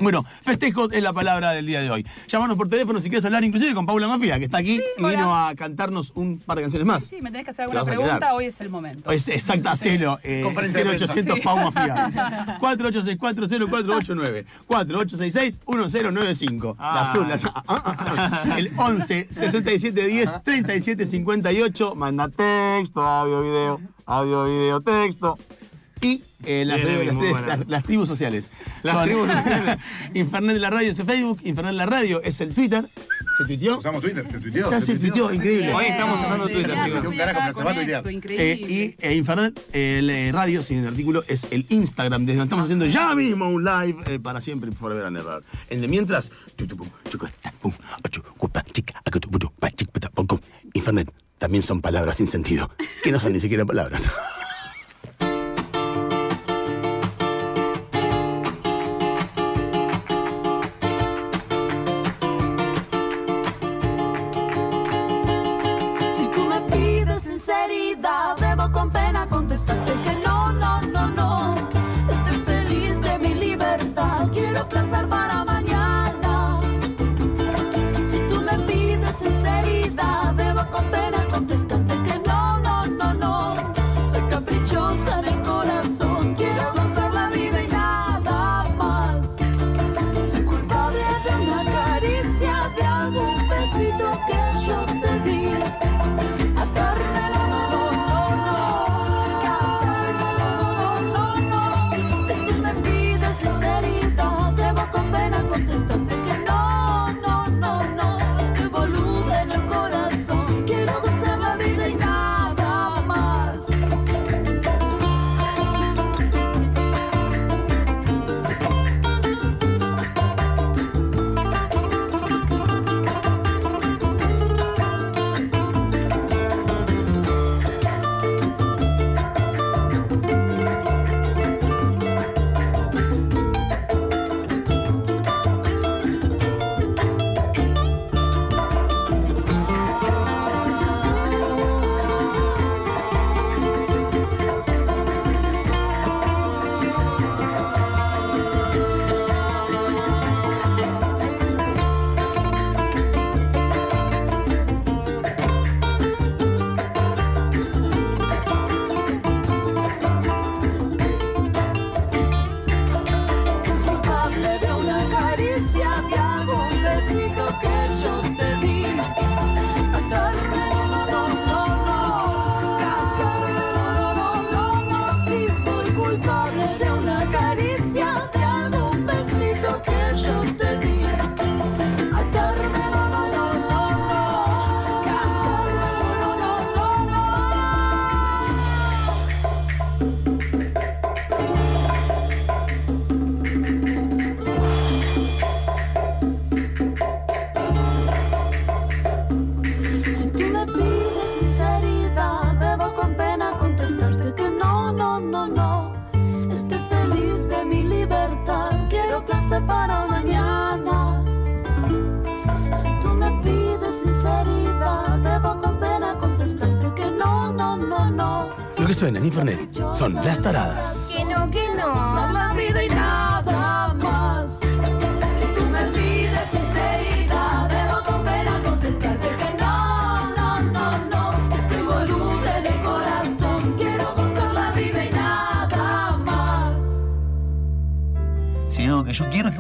Bueno, 0.01 0.25
festejo 0.43 0.91
es 0.91 1.03
la 1.03 1.13
palabra 1.13 1.53
del 1.53 1.67
día 1.67 1.81
de 1.81 1.91
hoy. 1.91 2.05
Llámanos 2.27 2.57
por 2.57 2.69
teléfono 2.69 3.01
si 3.01 3.09
quieres 3.09 3.25
hablar, 3.25 3.45
inclusive 3.45 3.73
con 3.75 3.87
Paula 3.87 4.09
Mafia, 4.09 4.37
que 4.39 4.47
está 4.47 4.59
aquí 4.59 4.81
y 4.99 5.03
hola. 5.03 5.11
vino 5.11 5.37
a 5.37 5.55
cantarnos 5.55 6.11
un 6.17 6.39
par 6.41 6.57
de 6.57 6.63
canciones 6.63 6.87
más. 6.87 7.05
Sí, 7.05 7.21
me 7.23 7.31
tenés 7.31 7.45
que 7.45 7.51
hacer 7.53 7.65
alguna 7.65 7.85
pregunta, 7.85 8.19
quedar. 8.19 8.33
hoy 8.35 8.47
es 8.47 8.61
el 8.61 8.69
momento. 8.71 9.11
Es 9.13 9.29
exacto, 9.29 9.69
hacelo. 9.69 10.19
Eh, 10.25 10.41
Conferencia 10.43 10.83
de 10.83 10.91
0800 10.99 11.41
Pau 11.41 11.59
Mafia. 11.59 12.59
48640489. 12.61 14.45
4866-1095. 14.69 16.77
La 16.79 16.85
Ah. 16.85 17.03
azul, 17.03 17.29
la- 17.29 17.39
ah, 17.55 17.63
ah, 17.69 17.83
ah. 17.87 18.55
El 18.59 18.73
11 18.77 19.29
6710 19.31 20.43
3758. 20.43 21.95
Manda 21.95 22.29
texto, 22.29 23.01
audio, 23.03 23.43
video, 23.43 23.81
audio, 24.07 24.45
video, 24.47 24.81
texto. 24.81 25.39
Y 26.03 26.21
eh, 26.45 26.65
las, 26.67 26.77
Bien, 26.79 26.89
redes- 26.89 26.97
Emi, 26.97 27.07
las, 27.07 27.15
muy 27.15 27.23
redes- 27.27 27.33
buena. 27.33 27.57
las- 27.57 27.69
las 27.69 27.85
tribus 27.85 28.09
sociales. 28.09 28.51
Las 28.83 28.95
Son- 28.97 29.05
tribus 29.05 29.31
sociales. 29.31 29.77
Infernet 30.15 30.55
de 30.55 30.61
la 30.61 30.71
radio 30.71 30.91
es 30.91 30.99
el 30.99 31.07
Facebook, 31.07 31.41
Infernet 31.45 31.73
de 31.73 31.77
la 31.79 31.87
radio 31.87 32.21
es 32.23 32.41
el 32.41 32.53
Twitter. 32.55 32.85
¿Se 33.39 33.45
tuiteó? 33.47 33.79
Usamos 33.79 34.03
Twitter, 34.03 34.27
se 34.27 34.39
tuiteó. 34.41 34.71
Ya 34.71 34.81
se 34.81 34.97
tuiteó, 34.97 35.33
increíble. 35.33 35.73
Hoy 35.73 35.85
estamos 35.87 36.21
usando 36.21 36.49
Sí, 36.49 36.53
Twitter, 36.55 36.77
sí. 36.85 37.07
un 37.07 37.17
carajo, 37.17 37.41
pero 37.45 37.55
se 37.55 37.63
va 37.65 37.71
a 37.71 37.75
tuitear. 37.75 38.07
Eh, 38.07 38.13
Increíble. 38.13 38.55
y 38.69 38.97
eh, 39.01 39.15
Infernet, 39.15 39.61
el 39.73 40.11
eh, 40.11 40.33
radio, 40.33 40.63
sin 40.63 40.79
el 40.81 40.89
artículo, 40.89 41.23
es 41.29 41.47
el 41.51 41.65
Instagram, 41.71 42.27
desde 42.27 42.39
donde 42.39 42.47
estamos 42.49 42.65
haciendo 42.65 42.87
ya 42.87 43.15
mismo 43.15 43.49
un 43.49 43.65
live 43.65 43.97
eh, 44.07 44.19
para 44.19 44.41
siempre, 44.41 44.71
forever 44.73 45.07
and 45.07 45.17
ever. 45.17 45.43
El 45.71 45.81
de 45.81 45.89
mientras. 45.89 46.31
Infernet 50.75 51.11
también 51.39 51.63
son 51.63 51.81
palabras 51.81 52.17
sin 52.17 52.27
sentido, 52.27 52.71
que 53.03 53.13
no 53.13 53.21
son 53.21 53.33
ni 53.33 53.41
siquiera 53.41 53.65
palabras. 53.65 54.03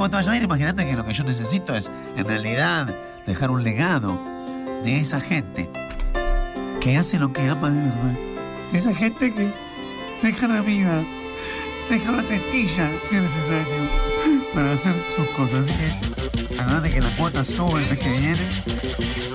vos 0.02 0.10
te 0.10 0.16
vayas 0.16 0.32
a 0.32 0.36
ir, 0.36 0.42
imagínate 0.42 0.84
que 0.84 0.94
lo 0.94 1.06
que 1.06 1.14
yo 1.14 1.22
necesito 1.22 1.76
es, 1.76 1.88
en 2.16 2.26
realidad, 2.26 2.92
dejar 3.24 3.52
un 3.52 3.62
legado 3.62 4.20
de 4.82 4.98
esa 4.98 5.20
gente 5.20 5.70
que 6.80 6.96
hace 6.96 7.20
lo 7.20 7.32
que 7.32 7.48
ama 7.48 7.70
de 7.70 7.82
verdad. 7.82 8.18
Esa 8.72 8.92
gente 8.96 9.32
que 9.32 9.52
deja 10.20 10.48
la 10.48 10.60
vida, 10.60 11.04
deja 11.88 12.10
la 12.10 12.22
testilla, 12.24 12.90
si 13.04 13.14
es 13.14 13.22
necesario, 13.22 13.90
para 14.52 14.72
hacer 14.72 14.92
sus 15.14 15.28
cosas. 15.36 15.68
Así 15.68 15.78
que, 15.78 16.58
además 16.58 16.82
de 16.82 16.90
que 16.90 17.00
la 17.00 17.16
cuota 17.16 17.44
sube 17.44 17.84
el 17.84 17.90
mes 17.90 17.98
que 18.00 18.10
viene, 18.10 18.62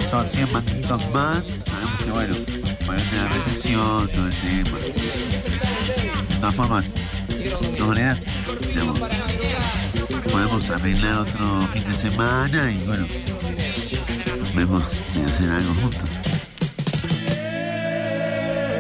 son 0.06 0.28
100 0.28 0.52
manguitos 0.52 1.10
más. 1.12 1.46
Sabemos 1.66 2.04
que, 2.04 2.12
bueno, 2.12 2.34
de 2.36 3.18
la 3.18 3.28
recesión, 3.30 4.10
todo 4.10 4.28
el 4.28 4.36
tema. 4.36 4.78
De 4.80 6.36
todas 6.42 6.56
formas, 6.56 6.86
maneras, 7.80 8.20
digamos, 8.68 9.00
podemos 10.58 10.70
arreglar 10.70 11.20
otro 11.20 11.68
fin 11.72 11.84
de 11.84 11.94
semana 11.94 12.72
y 12.72 12.84
bueno, 12.86 13.08
vemos 14.56 15.04
de 15.14 15.24
hacer 15.24 15.50
algo 15.50 15.74
juntos. 15.82 16.10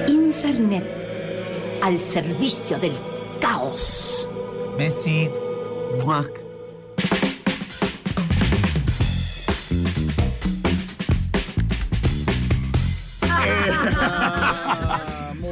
Infernet. 0.08 0.84
Al 1.82 2.00
servicio 2.00 2.80
del 2.80 2.94
caos. 3.40 4.28
Besis, 4.78 5.32
muac. 6.04 6.47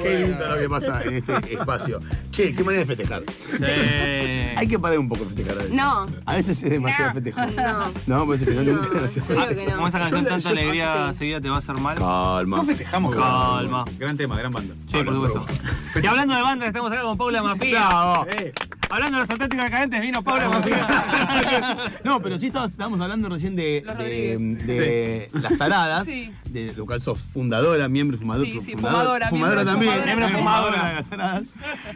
Qué 0.06 0.20
lindo 0.20 0.48
lo 0.48 0.58
que 0.58 0.70
pasa 0.70 1.04
en 1.04 1.16
este 1.16 1.54
espacio. 1.54 2.00
Che, 2.32 2.54
qué 2.54 2.64
manera 2.64 2.86
de 2.86 2.96
festejar. 2.96 3.24
Hay 4.58 4.68
que 4.68 4.80
parar 4.80 5.00
un 5.00 5.10
poco 5.10 5.26
de 5.26 5.36
festejar. 5.36 5.58
a 5.58 5.62
veces. 5.64 5.76
No. 5.76 6.06
A 6.26 6.36
veces 6.36 6.64
es 6.64 6.70
demasiado 6.70 7.14
festejar. 7.14 7.52
No. 7.54 7.92
No, 8.06 8.26
pues 8.26 8.44
que 8.44 8.52
no, 8.52 8.64
que 8.64 8.72
no. 8.72 9.76
Como 9.76 9.88
esa 9.88 10.00
canción, 10.00 10.26
tanta 10.26 10.50
alegría 10.50 11.10
sí. 11.14 11.20
seguida 11.20 11.42
te 11.42 11.50
va 11.50 11.56
a 11.56 11.60
hacer 11.60 11.76
mal. 11.76 11.98
Calma. 11.98 12.58
No 12.58 12.64
festejamos. 12.64 13.16
Calma. 13.16 13.86
Gran 13.98 14.18
tema, 14.18 14.38
gran 14.38 14.52
banda. 14.52 14.76
Sí, 14.92 15.04
por 15.04 15.14
supuesto. 15.14 15.46
Y 16.02 16.06
hablando 16.06 16.36
de 16.36 16.42
banda, 16.42 16.68
estamos 16.68 16.92
acá 16.92 17.02
con 17.02 17.18
Paula 17.18 17.42
Mafia. 17.42 17.88
Bravo. 17.88 18.28
Eh, 18.30 18.54
hablando 18.90 19.18
de 19.18 19.22
los 19.24 19.30
auténticos 19.30 19.66
decadentes, 19.66 20.02
vino 20.02 20.24
Paula 20.24 20.50
Mafia. 20.50 20.88
No, 22.04 22.22
pero 22.22 22.38
sí 22.40 22.48
estábamos, 22.48 22.72
estábamos 22.72 23.02
hablando 23.02 23.30
recién 23.30 23.56
de, 23.56 25.30
las 25.34 25.58
taradas. 25.58 26.06
Sí. 26.06 26.32
De 26.46 26.74
lo 26.74 26.86
cual 26.86 27.02
sos 27.02 27.20
fundadora, 27.20 27.90
miembro, 27.90 28.18
fumador, 28.18 28.46
Sí, 28.46 28.60
sí, 28.62 28.74
fumadora, 28.74 29.30
fumadora 29.30 29.64
miembro, 29.64 29.74
también. 29.74 29.92
fumadora 29.94 30.06
Miembro 30.06 30.26
también. 30.28 30.44
fumadora. 30.46 30.88
de 30.90 30.96
las 30.96 31.06
taradas. 31.10 31.44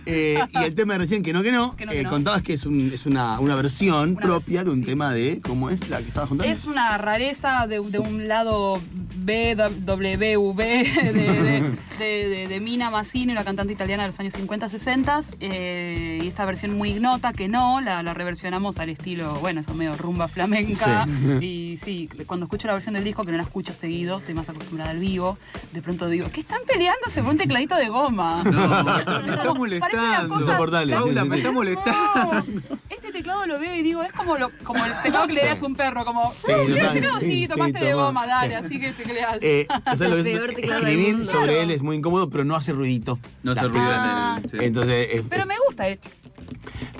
Eh, 0.05 0.39
y 0.51 0.57
el 0.63 0.75
tema 0.75 0.93
de 0.93 0.99
recién, 0.99 1.23
que 1.23 1.33
no, 1.33 1.41
que 1.43 1.51
no, 1.51 1.75
Que 1.75 1.85
no, 1.85 1.91
eh, 1.91 1.97
que 1.97 2.03
no. 2.03 2.09
contabas 2.09 2.41
que 2.41 2.53
es, 2.53 2.65
un, 2.65 2.91
es 2.93 3.05
una, 3.05 3.39
una 3.39 3.55
versión 3.55 4.11
Una 4.11 4.21
propia 4.21 4.63
versión, 4.63 4.65
de 4.65 4.71
un 4.71 4.79
sí. 4.79 4.85
tema 4.85 5.13
de. 5.13 5.41
¿Cómo 5.41 5.69
es 5.69 5.87
la 5.89 5.97
que 5.99 6.07
estabas 6.07 6.29
contando? 6.29 6.51
Es 6.51 6.65
una 6.65 6.97
rareza 6.97 7.67
de, 7.67 7.79
de 7.79 7.99
un 7.99 8.27
lado 8.27 8.79
BWV 9.25 10.55
de, 10.57 11.13
de, 11.13 11.63
de, 11.99 12.27
de- 12.29 12.47
de 12.49 12.59
Mina 12.59 12.89
Mazzini, 12.89 13.31
una 13.31 13.43
cantante 13.43 13.73
italiana 13.73 14.03
de 14.03 14.07
los 14.07 14.19
años 14.19 14.33
50-60. 14.35 15.35
eh, 15.39 16.19
y 16.23 16.27
esta 16.27 16.45
versión 16.45 16.78
muy 16.79 16.91
ignota, 16.91 17.33
que 17.33 17.47
no, 17.47 17.81
la, 17.81 18.01
la 18.01 18.13
reversionamos 18.13 18.79
al 18.79 18.89
estilo, 18.89 19.35
bueno, 19.35 19.59
eso 19.61 19.73
medio 19.73 19.95
rumba 19.97 20.27
flamenca. 20.27 21.05
Y 21.41 21.77
sí, 21.83 22.09
cuando 22.25 22.45
escucho 22.45 22.67
la 22.67 22.73
versión 22.73 22.93
del 22.95 23.03
disco, 23.03 23.23
que 23.23 23.31
no 23.31 23.37
la 23.37 23.43
escucho 23.43 23.73
seguido, 23.73 24.17
estoy 24.17 24.33
más 24.33 24.49
acostumbrada 24.49 24.91
al 24.91 24.99
vivo, 24.99 25.37
de 25.73 25.81
pronto 25.81 26.07
digo, 26.09 26.29
¿qué 26.31 26.39
están 26.41 26.59
peleándose 26.65 27.21
por 27.21 27.31
un 27.31 27.37
tecladito 27.37 27.75
de 27.75 27.89
goma? 27.89 28.41
No, 28.43 29.21
me 29.23 29.31
está 29.33 29.53
molestando. 29.53 30.35
cosa- 30.35 30.57
Paula, 30.57 31.03
sí, 31.03 31.09
me 31.29 31.37
está 31.37 31.51
molestando. 31.51 32.33
No, 32.33 32.43
este 32.89 33.11
teclado 33.11 33.45
lo 33.45 33.59
veo 33.59 33.75
y 33.75 33.81
digo, 33.83 34.01
es 34.03 34.11
como, 34.13 34.37
lo, 34.37 34.49
como 34.63 34.83
el 34.85 34.91
teclado 35.03 35.27
que 35.27 35.33
le 35.33 35.45
das 35.45 35.61
a 35.61 35.65
un 35.65 35.75
perro, 35.75 36.05
como, 36.05 36.25
Sí, 36.27 36.47
total, 36.51 36.93
teclado, 36.93 37.19
sí, 37.19 37.47
tomaste 37.47 37.79
de 37.85 37.93
goma, 37.93 38.25
dale, 38.27 38.49
sí. 38.49 38.65
así 38.65 38.79
que 38.79 38.93
tecleas. 38.93 39.37
Eh, 39.41 39.67
o 39.91 39.95
sea, 39.95 40.07
lo 40.07 40.15
que 40.23 40.31
es- 40.31 40.37
peor 40.39 40.53
teclado 40.53 40.81
del 40.85 40.89
escribir 40.99 41.25
sobre 41.25 41.39
Claro. 41.45 41.61
él 41.61 41.71
es 41.71 41.81
muy 41.83 41.95
incómodo, 41.97 42.29
pero 42.29 42.43
no 42.45 42.55
hace 42.55 42.71
ruidito. 42.71 43.19
No 43.43 43.53
Ta- 43.55 43.63
ruido 43.63 43.83
Ah. 43.85 44.35
en 44.37 44.43
el. 44.45 44.49
sí. 44.49 44.57
Entonces, 44.61 45.07
es- 45.13 45.23
Pero 45.29 45.41
es- 45.41 45.47
me 45.47 45.55
gusta, 45.67 45.89
eh. 45.89 45.99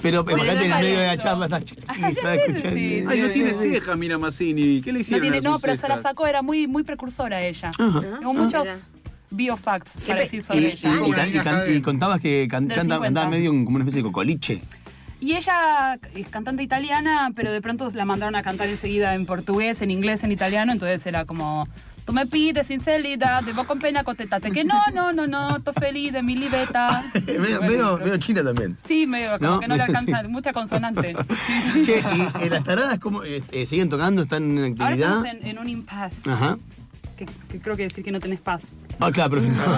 Pero 0.01 0.23
Bueno, 0.23 0.43
imagínate 0.43 0.65
en 0.65 0.71
el 0.71 0.77
está 0.77 0.81
medio 0.81 0.99
de 0.99 1.07
la 1.07 1.17
charla 1.17 1.45
a 1.45 1.57
escuchar. 1.59 2.73
Sí, 2.73 3.03
Ay, 3.07 3.21
no 3.21 3.29
tiene 3.29 3.53
ceja, 3.53 3.95
mira 3.95 4.17
Mazzini. 4.17 4.81
¿Qué 4.81 4.91
le 4.91 4.99
No, 4.99 5.01
hicieron 5.01 5.21
tiene, 5.23 5.37
a 5.37 5.41
no 5.41 5.59
pero 5.59 5.75
se 5.75 5.87
la 5.87 5.99
sacó, 6.01 6.27
era 6.27 6.41
muy, 6.41 6.67
muy 6.67 6.83
precursora 6.83 7.41
ella. 7.41 7.71
Ajá. 7.77 8.01
Tengo 8.19 8.33
muchos 8.33 8.89
biofacts 9.31 10.01
para 10.07 10.21
decir 10.21 10.39
Y, 10.39 10.41
sobre 10.41 10.59
y- 10.61 10.65
ella. 10.65 10.91
y 11.05 11.11
can- 11.11 11.29
y 11.29 11.39
can- 11.39 11.75
y 11.77 11.81
contabas 11.81 12.19
que 12.21 12.47
can- 12.49 12.67
canta, 12.67 12.81
50. 12.81 13.03
cantaba 13.03 13.29
medio 13.29 13.51
como 13.51 13.69
una 13.75 13.79
especie 13.79 13.99
de 14.01 14.03
cocoliche. 14.07 14.61
Y 15.21 15.33
ella 15.35 15.99
es 16.15 16.27
cantante 16.29 16.63
italiana, 16.63 17.31
pero 17.35 17.51
de 17.51 17.61
pronto 17.61 17.87
la 17.93 18.05
mandaron 18.05 18.35
a 18.35 18.41
cantar 18.41 18.69
enseguida 18.69 19.15
en 19.15 19.25
portugués, 19.25 19.81
en 19.81 19.91
inglés, 19.91 20.23
en 20.23 20.31
italiano, 20.31 20.71
entonces 20.71 21.05
era 21.05 21.25
como, 21.25 21.67
tú 22.09 22.13
me 22.13 22.25
pides 22.25 22.65
sinceridad, 22.65 23.43
debo 23.43 23.65
con 23.65 23.77
pena 23.77 24.03
contestarte 24.03 24.49
que 24.49 24.63
no, 24.63 24.79
no, 24.95 25.13
no, 25.13 25.27
no, 25.27 25.57
estoy 25.57 25.75
feliz 25.75 26.11
de 26.11 26.23
mi 26.23 26.35
libeta. 26.35 27.05
medio, 27.13 27.61
medio, 27.61 27.99
medio 27.99 28.17
china 28.17 28.43
también. 28.43 28.75
Sí, 28.87 29.05
medio, 29.05 29.37
como 29.37 29.51
¿No? 29.51 29.59
que 29.59 29.67
no 29.67 29.75
le 29.75 29.83
alcanza, 29.83 30.23
mucha 30.27 30.51
consonante. 30.51 31.15
Sí, 31.45 31.61
sí. 31.71 31.83
Che, 31.85 32.03
y 32.43 32.49
las 32.49 32.63
taradas, 32.63 32.97
¿cómo, 32.97 33.23
eh, 33.23 33.43
eh, 33.51 33.67
¿siguen 33.67 33.89
tocando? 33.89 34.23
¿Están 34.23 34.57
en 34.57 34.81
Ahora 34.81 34.95
actividad? 34.95 35.17
estamos 35.17 35.25
en, 35.25 35.47
en 35.49 35.59
un 35.59 35.69
impasse, 35.69 36.31
Ajá. 36.31 36.57
Que, 37.25 37.31
que 37.51 37.59
creo 37.59 37.75
que 37.75 37.83
decir 37.83 38.03
que 38.03 38.11
no 38.11 38.19
tenés 38.19 38.39
paz. 38.39 38.71
Ah, 38.99 39.11
claro, 39.11 39.31
perfecto. 39.31 39.59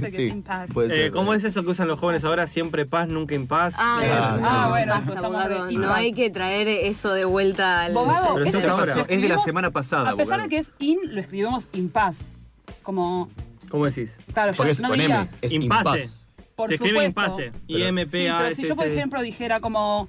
No 0.00 0.08
sé 0.10 0.68
puede 0.74 0.90
ser. 0.90 1.00
Eh, 1.06 1.10
¿Cómo 1.10 1.34
es 1.34 1.44
eso 1.44 1.62
que 1.62 1.70
usan 1.70 1.88
los 1.88 1.98
jóvenes 1.98 2.24
ahora? 2.24 2.46
Siempre 2.46 2.86
paz, 2.86 3.08
nunca 3.08 3.34
impas. 3.34 3.74
Ah, 3.78 4.00
Eh, 4.02 4.08
Ah, 4.12 4.38
Ah, 4.42 4.62
sí. 4.64 4.70
bueno, 4.70 4.92
Basta, 4.94 5.18
abogado. 5.18 5.66
re- 5.68 5.72
No 5.74 5.92
hay 5.92 6.12
que 6.14 6.30
traer 6.30 6.68
eso 6.68 7.12
de 7.12 7.24
vuelta 7.24 7.82
al. 7.84 7.92
Pero 7.92 8.44
eso 8.44 8.70
ahora. 8.70 8.94
lo 8.96 9.02
Es 9.06 9.22
de 9.22 9.28
la 9.28 9.38
semana 9.38 9.70
pasada, 9.70 10.10
A 10.10 10.16
pesar 10.16 10.40
abogado. 10.40 10.42
de 10.42 10.48
que 10.48 10.58
es 10.58 10.72
in, 10.78 10.98
lo 11.14 11.20
escribimos 11.20 11.68
impas. 11.72 12.34
Como, 12.82 13.30
¿Cómo 13.68 13.86
decís? 13.86 14.18
claro, 14.32 14.52
yo 14.52 14.56
Porque 14.56 14.72
es 14.72 14.80
no 14.80 14.88
con 14.88 14.98
diría, 14.98 15.20
M, 15.22 15.28
es 15.40 15.52
Impase. 15.52 16.08
por 16.56 16.68
Se 16.68 16.74
escribe 16.74 17.04
supuesto. 17.06 17.20
impase. 17.20 17.52
Pero- 17.66 17.78
I 17.78 17.82
M 17.84 18.06
P 18.06 18.30
A 18.30 18.38
pero 18.38 18.48
S 18.50 18.60
si 18.62 18.68
yo, 18.68 18.74
por 18.76 18.86
ejemplo, 18.86 19.22
dijera 19.22 19.60
como 19.60 20.08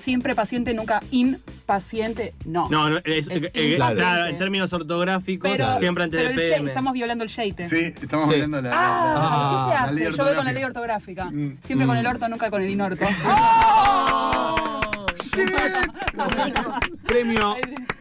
siempre 0.00 0.34
paciente, 0.34 0.74
nunca 0.74 1.02
impaciente, 1.10 2.34
no. 2.44 2.68
No, 2.68 2.90
no, 2.90 2.98
es, 2.98 3.28
Es 3.28 3.42
eh, 3.42 3.50
eh, 3.54 3.76
claro, 3.76 4.26
en 4.26 4.38
términos 4.38 4.72
ortográficos, 4.72 5.50
pero, 5.50 5.78
siempre 5.78 6.04
antes 6.04 6.20
pero 6.20 6.28
de 6.30 6.34
el 6.34 6.40
ye- 6.40 6.50
PM. 6.56 6.68
estamos 6.70 6.92
violando 6.92 7.24
el 7.24 7.30
yeite. 7.30 7.66
Sí, 7.66 7.94
estamos 8.00 8.28
Sí. 8.28 8.34
viendo 8.36 8.60
la. 8.60 8.70
Ah, 8.72 9.14
la- 9.14 9.50
¿qué 9.50 9.56
se 9.64 9.70
la 9.74 9.82
hace? 9.84 9.94
ley 9.94 10.04
Yo 10.16 10.24
voy 10.24 10.34
con 10.34 10.44
la 10.44 10.52
ley 10.52 10.64
ortográfica. 10.64 11.24
Mm. 11.26 11.58
Siempre 11.62 11.86
con 11.86 11.96
Mm. 11.96 12.00
el 12.00 12.06
orto, 12.06 12.28
nunca 12.28 12.50
con 12.50 12.62
el 12.62 12.70
inorto. 12.70 13.04
Premio. 17.06 17.56
I 17.56 17.60
drop 17.60 17.80
it. 17.80 17.99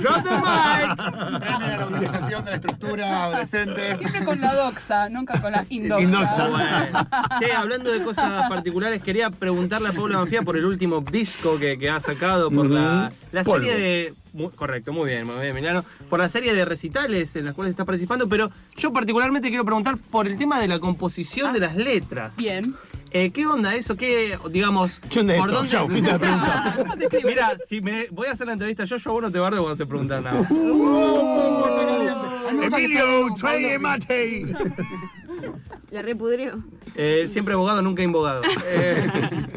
Drop 0.00 0.22
the 0.22 0.36
mic. 0.36 1.40
Premio 1.40 1.76
la 1.76 1.86
utilización 1.86 2.44
de 2.44 2.50
la 2.50 2.56
estructura 2.56 3.24
adolescente. 3.24 3.96
Siempre 3.98 4.24
con 4.24 4.40
la 4.40 4.54
doxa, 4.54 5.08
nunca 5.08 5.40
con 5.40 5.52
la 5.52 5.64
indoxa. 5.68 6.02
Indoxa, 6.02 6.48
Bueno. 6.48 7.08
Che, 7.40 7.52
hablando 7.52 7.90
de 7.92 8.02
cosas 8.02 8.48
particulares, 8.48 9.02
quería 9.02 9.30
preguntarle 9.30 9.88
a 9.88 9.92
Paula 9.92 10.18
Manfía 10.18 10.42
por 10.42 10.56
el 10.56 10.64
último 10.64 11.00
disco 11.00 11.58
que, 11.58 11.78
que 11.78 11.90
ha 11.90 12.00
sacado, 12.00 12.50
por 12.50 12.66
la, 12.70 13.12
la 13.32 13.44
Polvo. 13.44 13.64
serie 13.64 14.14
de. 14.34 14.50
correcto, 14.54 14.92
muy 14.92 15.10
bien, 15.10 15.26
muy 15.26 15.40
bien, 15.40 15.54
Milano. 15.54 15.84
Por 16.08 16.20
la 16.20 16.28
serie 16.28 16.54
de 16.54 16.64
recitales 16.64 17.36
en 17.36 17.44
las 17.44 17.54
cuales 17.54 17.70
está 17.70 17.84
participando, 17.84 18.28
pero 18.28 18.50
yo 18.76 18.92
particularmente 18.92 19.48
quiero 19.48 19.64
preguntar 19.64 19.96
por 19.98 20.26
el 20.26 20.36
tema 20.38 20.60
de 20.60 20.68
la 20.68 20.78
composición 20.78 21.52
de 21.52 21.60
las 21.60 21.76
letras. 21.76 22.36
Bien. 22.36 22.74
Eh, 23.12 23.30
¿Qué 23.30 23.46
onda 23.46 23.74
eso? 23.74 23.96
¿Qué, 23.96 24.36
digamos, 24.50 25.00
¿Qué 25.08 25.20
onda 25.20 25.36
por 25.36 25.46
eso? 25.48 25.54
dónde- 25.56 25.70
Chau, 25.72 25.88
fin 25.88 26.04
de 26.04 26.12
la 26.12 26.18
pregunta. 26.18 26.84
Mira, 27.24 27.52
si 27.66 27.80
me 27.80 28.08
voy 28.10 28.26
a 28.28 28.32
hacer 28.32 28.46
la 28.46 28.52
entrevista 28.54 28.84
yo, 28.84 28.96
yo 28.96 29.10
a 29.10 29.12
vos 29.14 29.22
no 29.22 29.32
te 29.32 29.38
bardo 29.38 29.62
cuando 29.62 29.76
se 29.76 29.86
preguntan 29.86 30.24
nada. 30.24 30.46
Emilio, 32.62 33.04
trae 33.38 33.78
mate. 33.78 34.46
La 35.90 36.02
repudrió. 36.02 36.62
Eh, 36.94 37.28
siempre 37.30 37.54
abogado, 37.54 37.80
nunca 37.82 38.02
invogado. 38.02 38.42
Eh, 38.66 39.06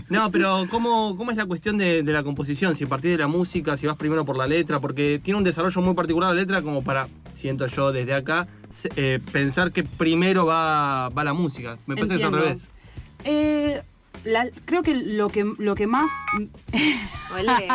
no, 0.10 0.30
pero 0.32 0.66
¿cómo, 0.70 1.16
¿cómo 1.18 1.32
es 1.32 1.38
la 1.38 1.46
cuestión 1.46 1.78
de, 1.78 2.04
de 2.04 2.14
la 2.14 2.24
composición? 2.24 2.76
Si 2.76 2.84
a 2.84 2.88
partir 2.88 3.12
de 3.12 3.18
la 3.18 3.28
música, 3.28 3.76
si 3.78 3.88
vas 3.88 3.96
primero 3.98 4.26
por 4.26 4.38
la 4.38 4.46
letra, 4.48 4.80
porque 4.80 5.20
tiene 5.24 5.38
un 5.38 5.44
desarrollo 5.44 5.82
muy 5.82 5.96
particular 5.96 6.34
la 6.34 6.40
letra 6.40 6.62
como 6.62 6.84
para, 6.84 7.08
siento 7.34 7.66
yo 7.68 7.92
desde 7.92 8.14
acá, 8.14 8.48
se- 8.70 8.90
eh, 8.96 9.20
pensar 9.32 9.72
que 9.72 9.84
primero 9.84 10.46
va, 10.46 11.10
va 11.10 11.24
la 11.24 11.34
música. 11.34 11.78
Me 11.88 11.96
parece 11.96 12.16
que 12.16 12.22
es 12.22 12.28
al 12.28 12.34
Entiendo. 12.34 12.38
revés. 12.46 12.70
Eh, 13.24 13.82
la- 14.26 14.50
creo 14.66 14.84
que 14.84 14.94
lo 14.96 15.30
que, 15.30 15.46
lo 15.58 15.76
que 15.76 15.88
más 15.88 16.10
Olé. 17.34 17.68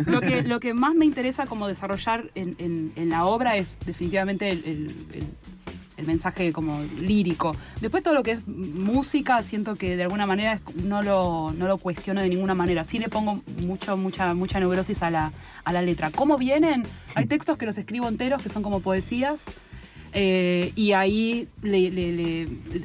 lo, 0.06 0.20
que, 0.20 0.42
lo 0.42 0.60
que 0.60 0.74
más 0.74 0.94
me 0.94 1.04
interesa 1.04 1.46
como 1.46 1.68
desarrollar 1.68 2.24
en, 2.34 2.56
en- 2.58 2.92
en 2.96 3.10
la 3.10 3.24
obra 3.26 3.56
es 3.56 3.78
definitivamente 3.84 4.50
el, 4.50 4.58
el- 4.64 4.94
el- 5.14 5.26
el 5.98 6.06
mensaje 6.06 6.52
como 6.52 6.80
lírico. 7.00 7.56
Después 7.80 8.04
todo 8.04 8.14
lo 8.14 8.22
que 8.22 8.30
es 8.32 8.46
música, 8.46 9.42
siento 9.42 9.74
que 9.74 9.96
de 9.96 10.04
alguna 10.04 10.26
manera 10.26 10.60
no 10.84 11.02
lo, 11.02 11.52
no 11.58 11.66
lo 11.66 11.76
cuestiono 11.78 12.20
de 12.20 12.28
ninguna 12.28 12.54
manera. 12.54 12.84
Sí 12.84 13.00
le 13.00 13.08
pongo 13.08 13.42
mucho, 13.60 13.96
mucha, 13.96 14.32
mucha 14.32 14.60
neurosis 14.60 15.02
a 15.02 15.10
la, 15.10 15.32
a 15.64 15.72
la 15.72 15.82
letra. 15.82 16.12
¿Cómo 16.12 16.38
vienen? 16.38 16.84
Hay 17.16 17.26
textos 17.26 17.58
que 17.58 17.66
los 17.66 17.76
escribo 17.78 18.06
enteros, 18.06 18.40
que 18.40 18.48
son 18.48 18.62
como 18.62 18.78
poesías. 18.80 19.42
Eh, 20.12 20.72
y 20.74 20.92
ahí 20.92 21.48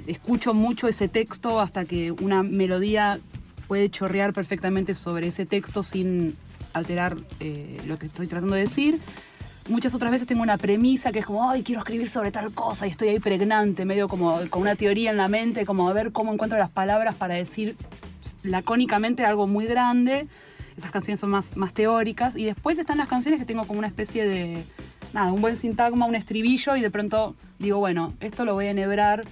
escucho 0.07 0.53
mucho 0.53 0.87
ese 0.87 1.07
texto 1.07 1.59
hasta 1.59 1.85
que 1.85 2.11
una 2.11 2.43
melodía 2.43 3.19
puede 3.67 3.89
chorrear 3.89 4.33
perfectamente 4.33 4.93
sobre 4.93 5.27
ese 5.27 5.45
texto 5.45 5.83
sin 5.83 6.35
alterar 6.73 7.15
eh, 7.39 7.81
lo 7.87 7.97
que 7.97 8.07
estoy 8.07 8.27
tratando 8.27 8.55
de 8.55 8.61
decir. 8.61 8.99
Muchas 9.69 9.93
otras 9.93 10.11
veces 10.11 10.27
tengo 10.27 10.41
una 10.41 10.57
premisa 10.57 11.13
que 11.13 11.19
es 11.19 11.25
como, 11.25 11.49
ay, 11.49 11.63
quiero 11.63 11.79
escribir 11.79 12.09
sobre 12.09 12.31
tal 12.31 12.53
cosa 12.53 12.85
y 12.85 12.89
estoy 12.89 13.09
ahí 13.09 13.19
pregnante, 13.19 13.85
medio 13.85 14.09
como 14.09 14.37
con 14.49 14.61
una 14.61 14.75
teoría 14.75 15.11
en 15.11 15.17
la 15.17 15.29
mente, 15.29 15.65
como 15.65 15.89
a 15.89 15.93
ver 15.93 16.11
cómo 16.11 16.33
encuentro 16.33 16.57
las 16.57 16.69
palabras 16.69 17.15
para 17.15 17.35
decir 17.35 17.77
lacónicamente 18.43 19.23
algo 19.23 19.47
muy 19.47 19.65
grande. 19.65 20.27
Esas 20.75 20.91
canciones 20.91 21.19
son 21.19 21.29
más, 21.29 21.55
más 21.55 21.73
teóricas. 21.73 22.35
Y 22.35 22.45
después 22.45 22.77
están 22.77 22.97
las 22.97 23.07
canciones 23.07 23.39
que 23.39 23.45
tengo 23.45 23.65
como 23.65 23.79
una 23.79 23.87
especie 23.87 24.27
de, 24.27 24.63
nada, 25.13 25.31
un 25.31 25.41
buen 25.41 25.57
sintagma, 25.57 26.05
un 26.05 26.15
estribillo 26.15 26.75
y 26.75 26.81
de 26.81 26.89
pronto 26.91 27.35
digo, 27.59 27.79
bueno, 27.79 28.13
esto 28.19 28.45
lo 28.45 28.53
voy 28.53 28.65
a 28.67 28.71
enhebrar 28.71 29.23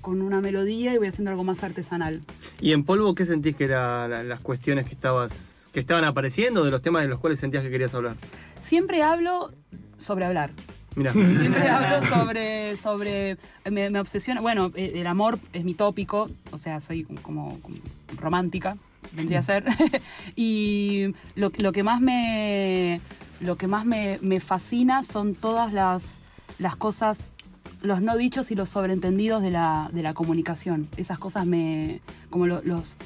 con 0.00 0.22
una 0.22 0.40
melodía 0.40 0.94
y 0.94 0.98
voy 0.98 1.08
haciendo 1.08 1.30
algo 1.32 1.42
más 1.44 1.62
artesanal. 1.64 2.20
¿Y 2.60 2.72
en 2.72 2.84
polvo 2.84 3.14
qué 3.14 3.26
sentís 3.26 3.56
que 3.56 3.64
eran 3.64 4.10
la- 4.10 4.22
las 4.22 4.40
cuestiones 4.40 4.84
que 4.86 4.94
estabas 4.94 5.68
que 5.72 5.80
estaban 5.80 6.04
apareciendo, 6.04 6.64
de 6.64 6.70
los 6.70 6.80
temas 6.80 7.02
de 7.02 7.08
los 7.08 7.18
cuales 7.20 7.38
sentías 7.38 7.62
que 7.62 7.70
querías 7.70 7.94
hablar? 7.94 8.16
Siempre 8.62 9.02
hablo 9.02 9.52
sobre 9.98 10.24
hablar. 10.24 10.52
Mira. 10.94 11.12
Siempre 11.12 11.68
hablo 11.68 12.06
sobre, 12.06 12.76
sobre 12.78 13.36
me, 13.70 13.90
me 13.90 14.00
obsesiona, 14.00 14.40
bueno, 14.40 14.72
eh, 14.74 14.92
el 14.94 15.06
amor 15.06 15.38
es 15.52 15.64
mi 15.64 15.74
tópico, 15.74 16.30
o 16.50 16.56
sea, 16.56 16.80
soy 16.80 17.02
como, 17.20 17.60
como 17.60 17.76
romántica, 18.16 18.78
vendría 19.12 19.40
a 19.40 19.42
ser, 19.42 19.64
y 20.36 21.12
lo, 21.34 21.52
lo 21.58 21.72
que 21.72 21.82
más 21.82 22.00
me, 22.00 23.02
lo 23.40 23.56
que 23.56 23.66
más 23.66 23.84
me, 23.84 24.18
me 24.22 24.40
fascina 24.40 25.02
son 25.02 25.34
todas 25.34 25.72
las, 25.72 26.20
las 26.58 26.76
cosas, 26.76 27.36
los 27.82 28.00
no 28.02 28.16
dichos 28.16 28.50
y 28.50 28.54
los 28.54 28.68
sobreentendidos 28.70 29.42
de 29.42 29.50
la, 29.50 29.90
de 29.92 30.02
la 30.02 30.14
comunicación. 30.14 30.88
Esas 30.96 31.18
cosas 31.18 31.46
me, 31.46 32.00
como 32.30 32.46
lo- 32.46 32.62
los, 32.62 32.96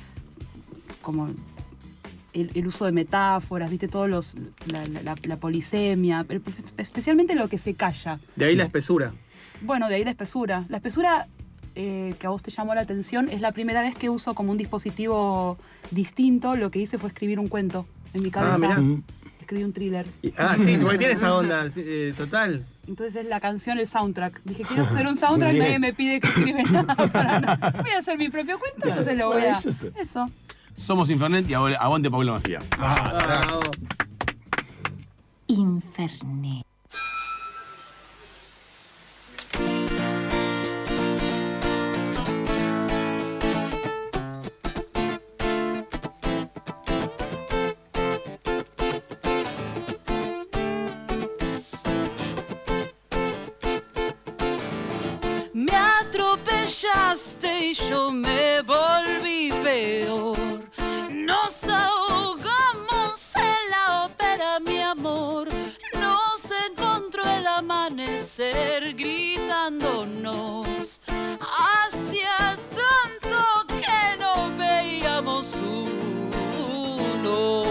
como 1.02 1.28
el, 2.32 2.50
el 2.54 2.66
uso 2.66 2.84
de 2.84 2.92
metáforas, 2.92 3.70
viste, 3.70 3.88
todos 3.88 4.08
los, 4.08 4.34
la, 4.66 4.84
la- 4.86 5.02
la- 5.02 5.14
la 5.22 5.36
polisemia, 5.36 6.24
pero 6.26 6.40
especialmente 6.76 7.34
lo 7.34 7.48
que 7.48 7.58
se 7.58 7.74
calla. 7.74 8.18
De 8.36 8.44
ahí 8.44 8.54
la 8.56 8.64
espesura. 8.64 9.12
Bueno, 9.62 9.88
de 9.88 9.96
ahí 9.96 10.04
la 10.04 10.10
espesura. 10.10 10.64
La 10.68 10.76
espesura 10.76 11.26
eh, 11.74 12.14
que 12.18 12.26
a 12.26 12.30
vos 12.30 12.42
te 12.42 12.50
llamó 12.50 12.74
la 12.74 12.80
atención 12.82 13.28
es 13.28 13.40
la 13.40 13.52
primera 13.52 13.82
vez 13.82 13.94
que 13.94 14.08
uso 14.08 14.34
como 14.34 14.52
un 14.52 14.58
dispositivo 14.58 15.58
distinto. 15.90 16.56
Lo 16.56 16.70
que 16.70 16.78
hice 16.78 16.98
fue 16.98 17.08
escribir 17.08 17.38
un 17.38 17.48
cuento 17.48 17.84
en 18.14 18.22
mi 18.22 18.30
cabeza. 18.30 18.76
Ah. 18.78 18.84
Escribí 19.50 19.64
un 19.64 19.72
thriller. 19.72 20.06
Y- 20.22 20.32
ah, 20.38 20.54
sí, 20.62 20.78
porque 20.80 20.96
tiene 20.98 21.14
esa 21.14 21.34
onda, 21.36 21.68
sí, 21.72 21.82
eh, 21.84 22.14
total. 22.16 22.62
Entonces 22.86 23.16
es 23.16 23.26
la 23.26 23.40
canción, 23.40 23.80
el 23.80 23.86
soundtrack. 23.88 24.40
Dije, 24.44 24.62
quiero 24.62 24.84
hacer 24.88 25.08
un 25.08 25.16
soundtrack, 25.16 25.54
nadie 25.56 25.80
me 25.80 25.92
pide 25.92 26.20
que 26.20 26.28
escribe 26.28 26.62
nada 26.70 26.94
para 27.12 27.40
nada. 27.40 27.74
Voy 27.82 27.90
a 27.90 27.98
hacer 27.98 28.16
mi 28.16 28.28
propio 28.28 28.60
cuento, 28.60 28.86
entonces 28.88 29.16
lo 29.18 29.26
voy 29.30 29.42
a... 29.42 29.54
Eso. 29.54 30.30
Somos 30.76 31.10
Infernet 31.10 31.50
y 31.50 31.54
agu- 31.54 31.76
aguante 31.80 32.08
Paula 32.12 32.30
Mafia. 32.34 32.62
Ah, 32.78 33.58
Infernet. 35.48 36.64
Gritándonos. 68.96 71.00
Hacía 71.40 72.56
tanto 72.70 73.66
que 73.68 74.16
no 74.18 74.56
veíamos 74.56 75.56
uno. 75.56 77.64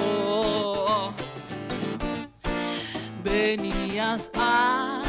Venías 3.24 4.32
a 4.36 5.02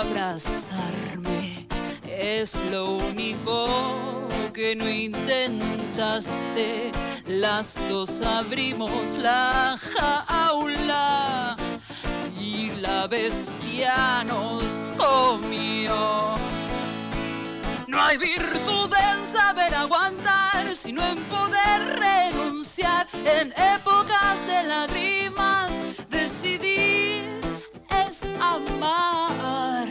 abrazarme, 0.00 1.66
es 2.06 2.54
lo 2.70 2.96
único 2.96 4.28
que 4.52 4.76
no 4.76 4.86
intentaste. 4.88 6.92
Las 7.26 7.78
dos 7.88 8.22
abrimos 8.22 9.18
la 9.18 9.76
jaula 9.80 11.56
y 12.38 12.70
la 12.80 13.06
bestia 13.76 14.24
nos 14.24 14.92
comió. 14.96 16.34
No 17.86 18.02
hay 18.02 18.16
virtud 18.16 18.90
en 18.94 19.26
saber 19.26 19.74
aguantar, 19.74 20.74
sino 20.74 21.02
en 21.06 21.18
poder 21.24 21.98
renunciar. 21.98 23.06
En 23.12 23.52
épocas 23.52 24.46
de 24.46 24.62
lágrimas, 24.64 25.70
decidir 26.08 27.40
es 28.06 28.22
amar. 28.40 29.88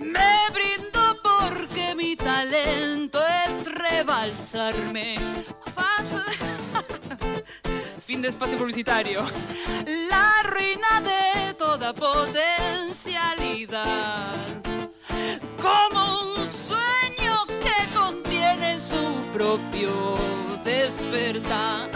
Me 0.00 0.50
brindo 0.52 1.18
porque 1.22 1.94
mi 1.94 2.16
talento 2.16 3.20
es 3.46 3.72
rebalsarme. 3.72 5.16
Fin 8.06 8.22
de 8.22 8.28
espacio 8.28 8.56
publicitario. 8.56 9.22
La 10.08 10.42
ruina 10.44 11.00
de 11.00 11.45
toda 11.78 11.92
potencialidad. 11.92 14.34
Como 15.60 16.34
un 16.36 16.46
sueño 16.46 17.44
que 17.64 17.78
contiene 17.94 18.80
su 18.80 19.22
propio 19.32 20.14
despertar. 20.64 21.90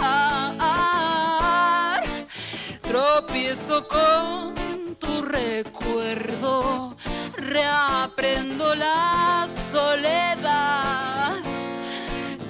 Tropiezo 2.83 3.89
con 3.89 4.55
tu 4.97 5.23
recuerdo, 5.23 6.95
reaprendo 7.37 8.75
la 8.75 9.47
soledad. 9.49 11.37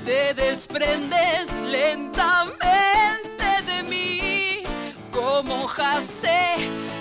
Te 0.04 0.34
desprendes 0.34 1.52
lentamente 1.70 3.44
de 3.66 3.84
mí 3.84 4.64
como 5.12 5.68
jacecas. 5.68 6.99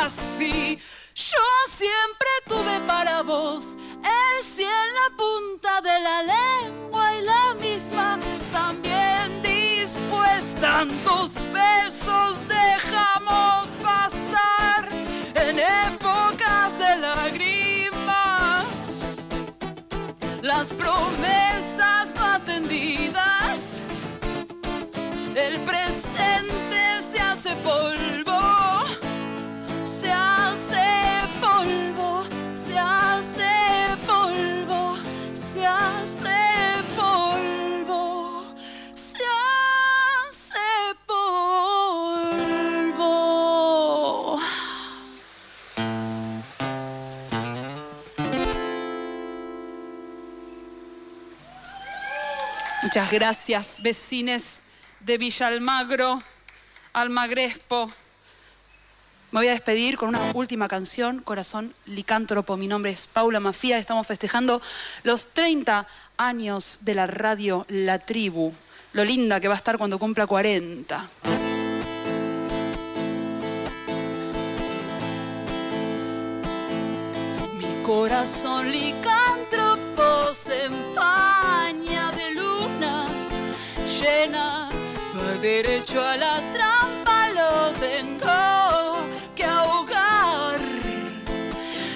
así. 0.00 0.78
Yo 1.14 1.46
siempre 1.68 2.28
tuve 2.46 2.80
para 2.86 3.22
vos 3.22 3.76
el 4.02 4.44
cielo 4.44 4.70
en 4.70 4.94
la 4.94 5.08
punta 5.16 5.80
de 5.82 6.00
la 6.00 6.22
lengua 6.22 7.14
y 7.14 7.22
la 7.22 7.54
misma 7.60 8.18
también 8.52 9.42
dispues. 9.42 10.56
Tantos 10.60 11.34
besos 11.52 12.48
dejamos 12.48 13.68
pasar 13.82 14.88
en 15.34 15.58
épocas 15.58 16.78
de 16.78 16.96
lágrimas. 16.96 18.64
Las 20.42 20.68
promesas 20.68 21.39
Muchas 52.82 53.12
gracias, 53.12 53.82
vecines 53.82 54.62
de 55.00 55.18
Villalmagro, 55.18 56.22
Almagrespo. 56.94 57.92
Me 59.32 59.40
voy 59.40 59.48
a 59.48 59.50
despedir 59.50 59.98
con 59.98 60.08
una 60.08 60.32
última 60.32 60.66
canción, 60.66 61.20
Corazón 61.20 61.74
Licántropo. 61.84 62.56
Mi 62.56 62.66
nombre 62.68 62.90
es 62.90 63.06
Paula 63.06 63.38
Mafía. 63.38 63.76
Estamos 63.76 64.06
festejando 64.06 64.62
los 65.02 65.28
30 65.28 65.86
años 66.16 66.78
de 66.80 66.94
la 66.94 67.06
radio 67.06 67.66
La 67.68 67.98
Tribu. 67.98 68.50
Lo 68.94 69.04
linda 69.04 69.40
que 69.40 69.48
va 69.48 69.54
a 69.54 69.58
estar 69.58 69.76
cuando 69.76 69.98
cumpla 69.98 70.26
40. 70.26 71.06
Mi 77.58 77.82
corazón 77.84 78.72
licántropo 78.72 79.09
Derecho 85.42 86.02
a 86.04 86.16
la 86.18 86.38
trampa 86.52 87.30
lo 87.30 87.72
tengo 87.80 89.06
que 89.34 89.44
ahogar 89.44 90.60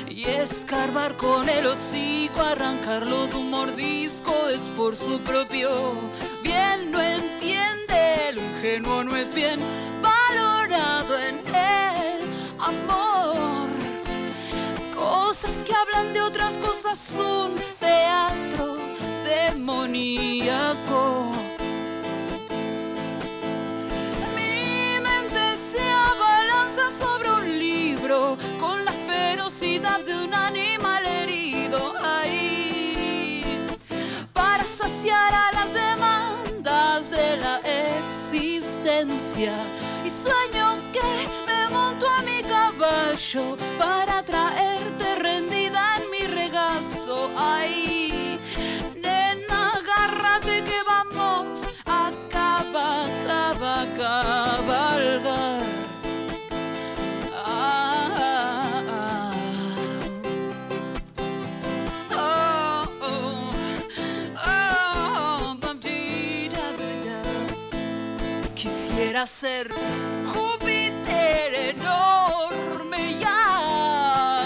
y 0.08 0.24
escarbar 0.24 1.14
con 1.18 1.46
el 1.50 1.66
hocico, 1.66 2.40
arrancarlo 2.40 3.26
de 3.26 3.36
un 3.36 3.50
mordisco 3.50 4.48
es 4.48 4.62
por 4.74 4.96
su 4.96 5.20
propio 5.20 5.92
bien. 6.42 6.90
No 6.90 7.02
entiende, 7.02 8.32
lo 8.32 8.40
ingenuo 8.40 9.04
no 9.04 9.14
es 9.14 9.34
bien 9.34 9.60
valorado 10.00 11.18
en 11.18 11.36
el 11.54 12.22
amor. 12.58 13.68
Cosas 14.94 15.52
que 15.66 15.74
hablan 15.74 16.14
de 16.14 16.22
otras 16.22 16.56
cosas, 16.56 17.12
un 17.18 17.56
teatro 17.78 18.78
demoníaco. 19.22 21.33
y 39.36 40.10
sueño 40.10 40.78
que 40.92 41.02
me 41.44 41.68
monto 41.74 42.06
a 42.08 42.22
mi 42.22 42.40
caballo 42.42 43.56
para 43.76 44.22
traerte 44.22 45.03
placer. 69.24 69.66
Júpiter 70.34 71.54
enorme 71.70 73.12
y 73.12 73.24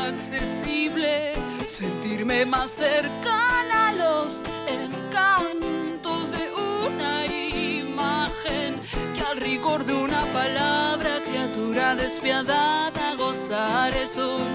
accesible, 0.06 1.34
sentirme 1.66 2.46
más 2.46 2.70
cercana 2.70 3.88
a 3.88 3.92
los 3.92 4.44
encantos 4.68 6.30
de 6.30 6.48
una 6.86 7.26
imagen 7.26 8.80
que 9.16 9.22
al 9.22 9.38
rigor 9.38 9.84
de 9.84 9.94
una 9.94 10.22
palabra, 10.26 11.18
criatura 11.28 11.96
despiadada, 11.96 13.16
gozar 13.16 13.92
es 13.96 14.16
un 14.16 14.46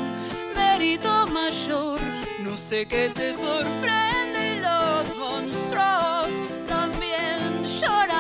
mérito 0.56 1.28
mayor. 1.28 2.00
No 2.40 2.56
sé 2.56 2.88
qué 2.88 3.10
te 3.10 3.34
sorprende, 3.34 4.62
los 4.62 5.18
monstruos 5.18 6.30
también 6.70 7.66
lloran. 7.66 8.13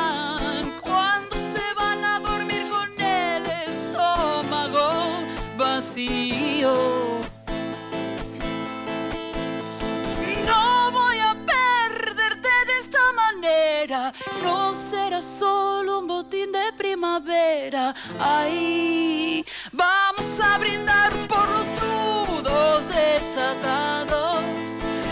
Ahí 18.19 19.45
vamos 19.71 20.39
a 20.41 20.57
brindar 20.57 21.11
por 21.27 21.47
los 21.47 21.67
nudos 21.79 22.87
desatados 22.87 24.41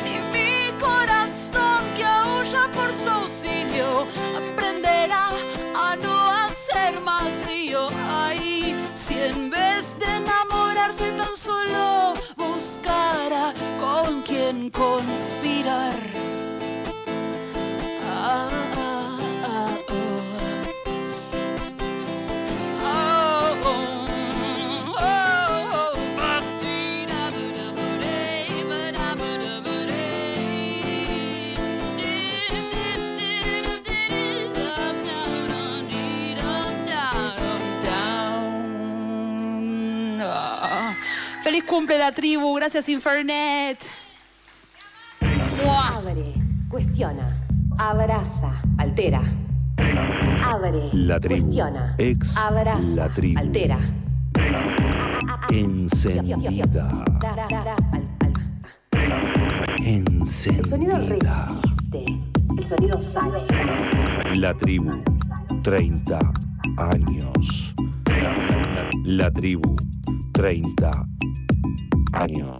y 0.04 0.18
mi 0.34 0.72
corazón 0.80 1.84
que 1.96 2.04
aúlla 2.04 2.68
por 2.74 2.92
su 2.92 3.08
auxilio 3.08 4.08
aprenderá 4.36 5.30
a 5.76 5.96
no 5.98 6.32
hacer 6.32 7.00
más 7.02 7.30
lío. 7.48 7.88
Ahí 8.10 8.76
si 8.96 9.20
en 9.20 9.52
vez 9.52 10.00
de 10.00 10.08
enamorarse 10.08 11.12
tan 11.12 11.38
solo 11.38 12.16
buscara 12.36 13.54
con 13.80 14.24
quien 14.24 14.72
conspirar. 14.72 16.40
Feliz 41.52 41.66
cumple 41.66 41.98
la 41.98 42.14
tribu. 42.14 42.56
Gracias, 42.56 42.88
Infernet. 42.88 43.78
Abre, 45.94 46.34
cuestiona, 46.70 47.36
abraza, 47.78 48.62
altera. 48.78 49.22
Abre, 50.46 50.90
la 50.94 51.20
tribu. 51.20 51.42
cuestiona, 51.48 51.96
Ex 51.98 52.38
abraza, 52.38 52.88
la 52.96 53.10
tribu. 53.14 53.38
altera. 53.38 53.80
Encendida. 55.50 56.38
Encendida. 59.78 60.56
El 60.58 60.66
sonido 60.70 60.98
resiste, 61.00 62.06
el 62.58 62.66
sonido 62.66 63.02
sale. 63.02 63.40
La 64.36 64.54
tribu, 64.54 65.04
30 65.64 66.18
años. 66.78 67.76
La 69.04 69.30
tribu 69.30 69.76
30 70.41 71.06
años. 72.13 72.60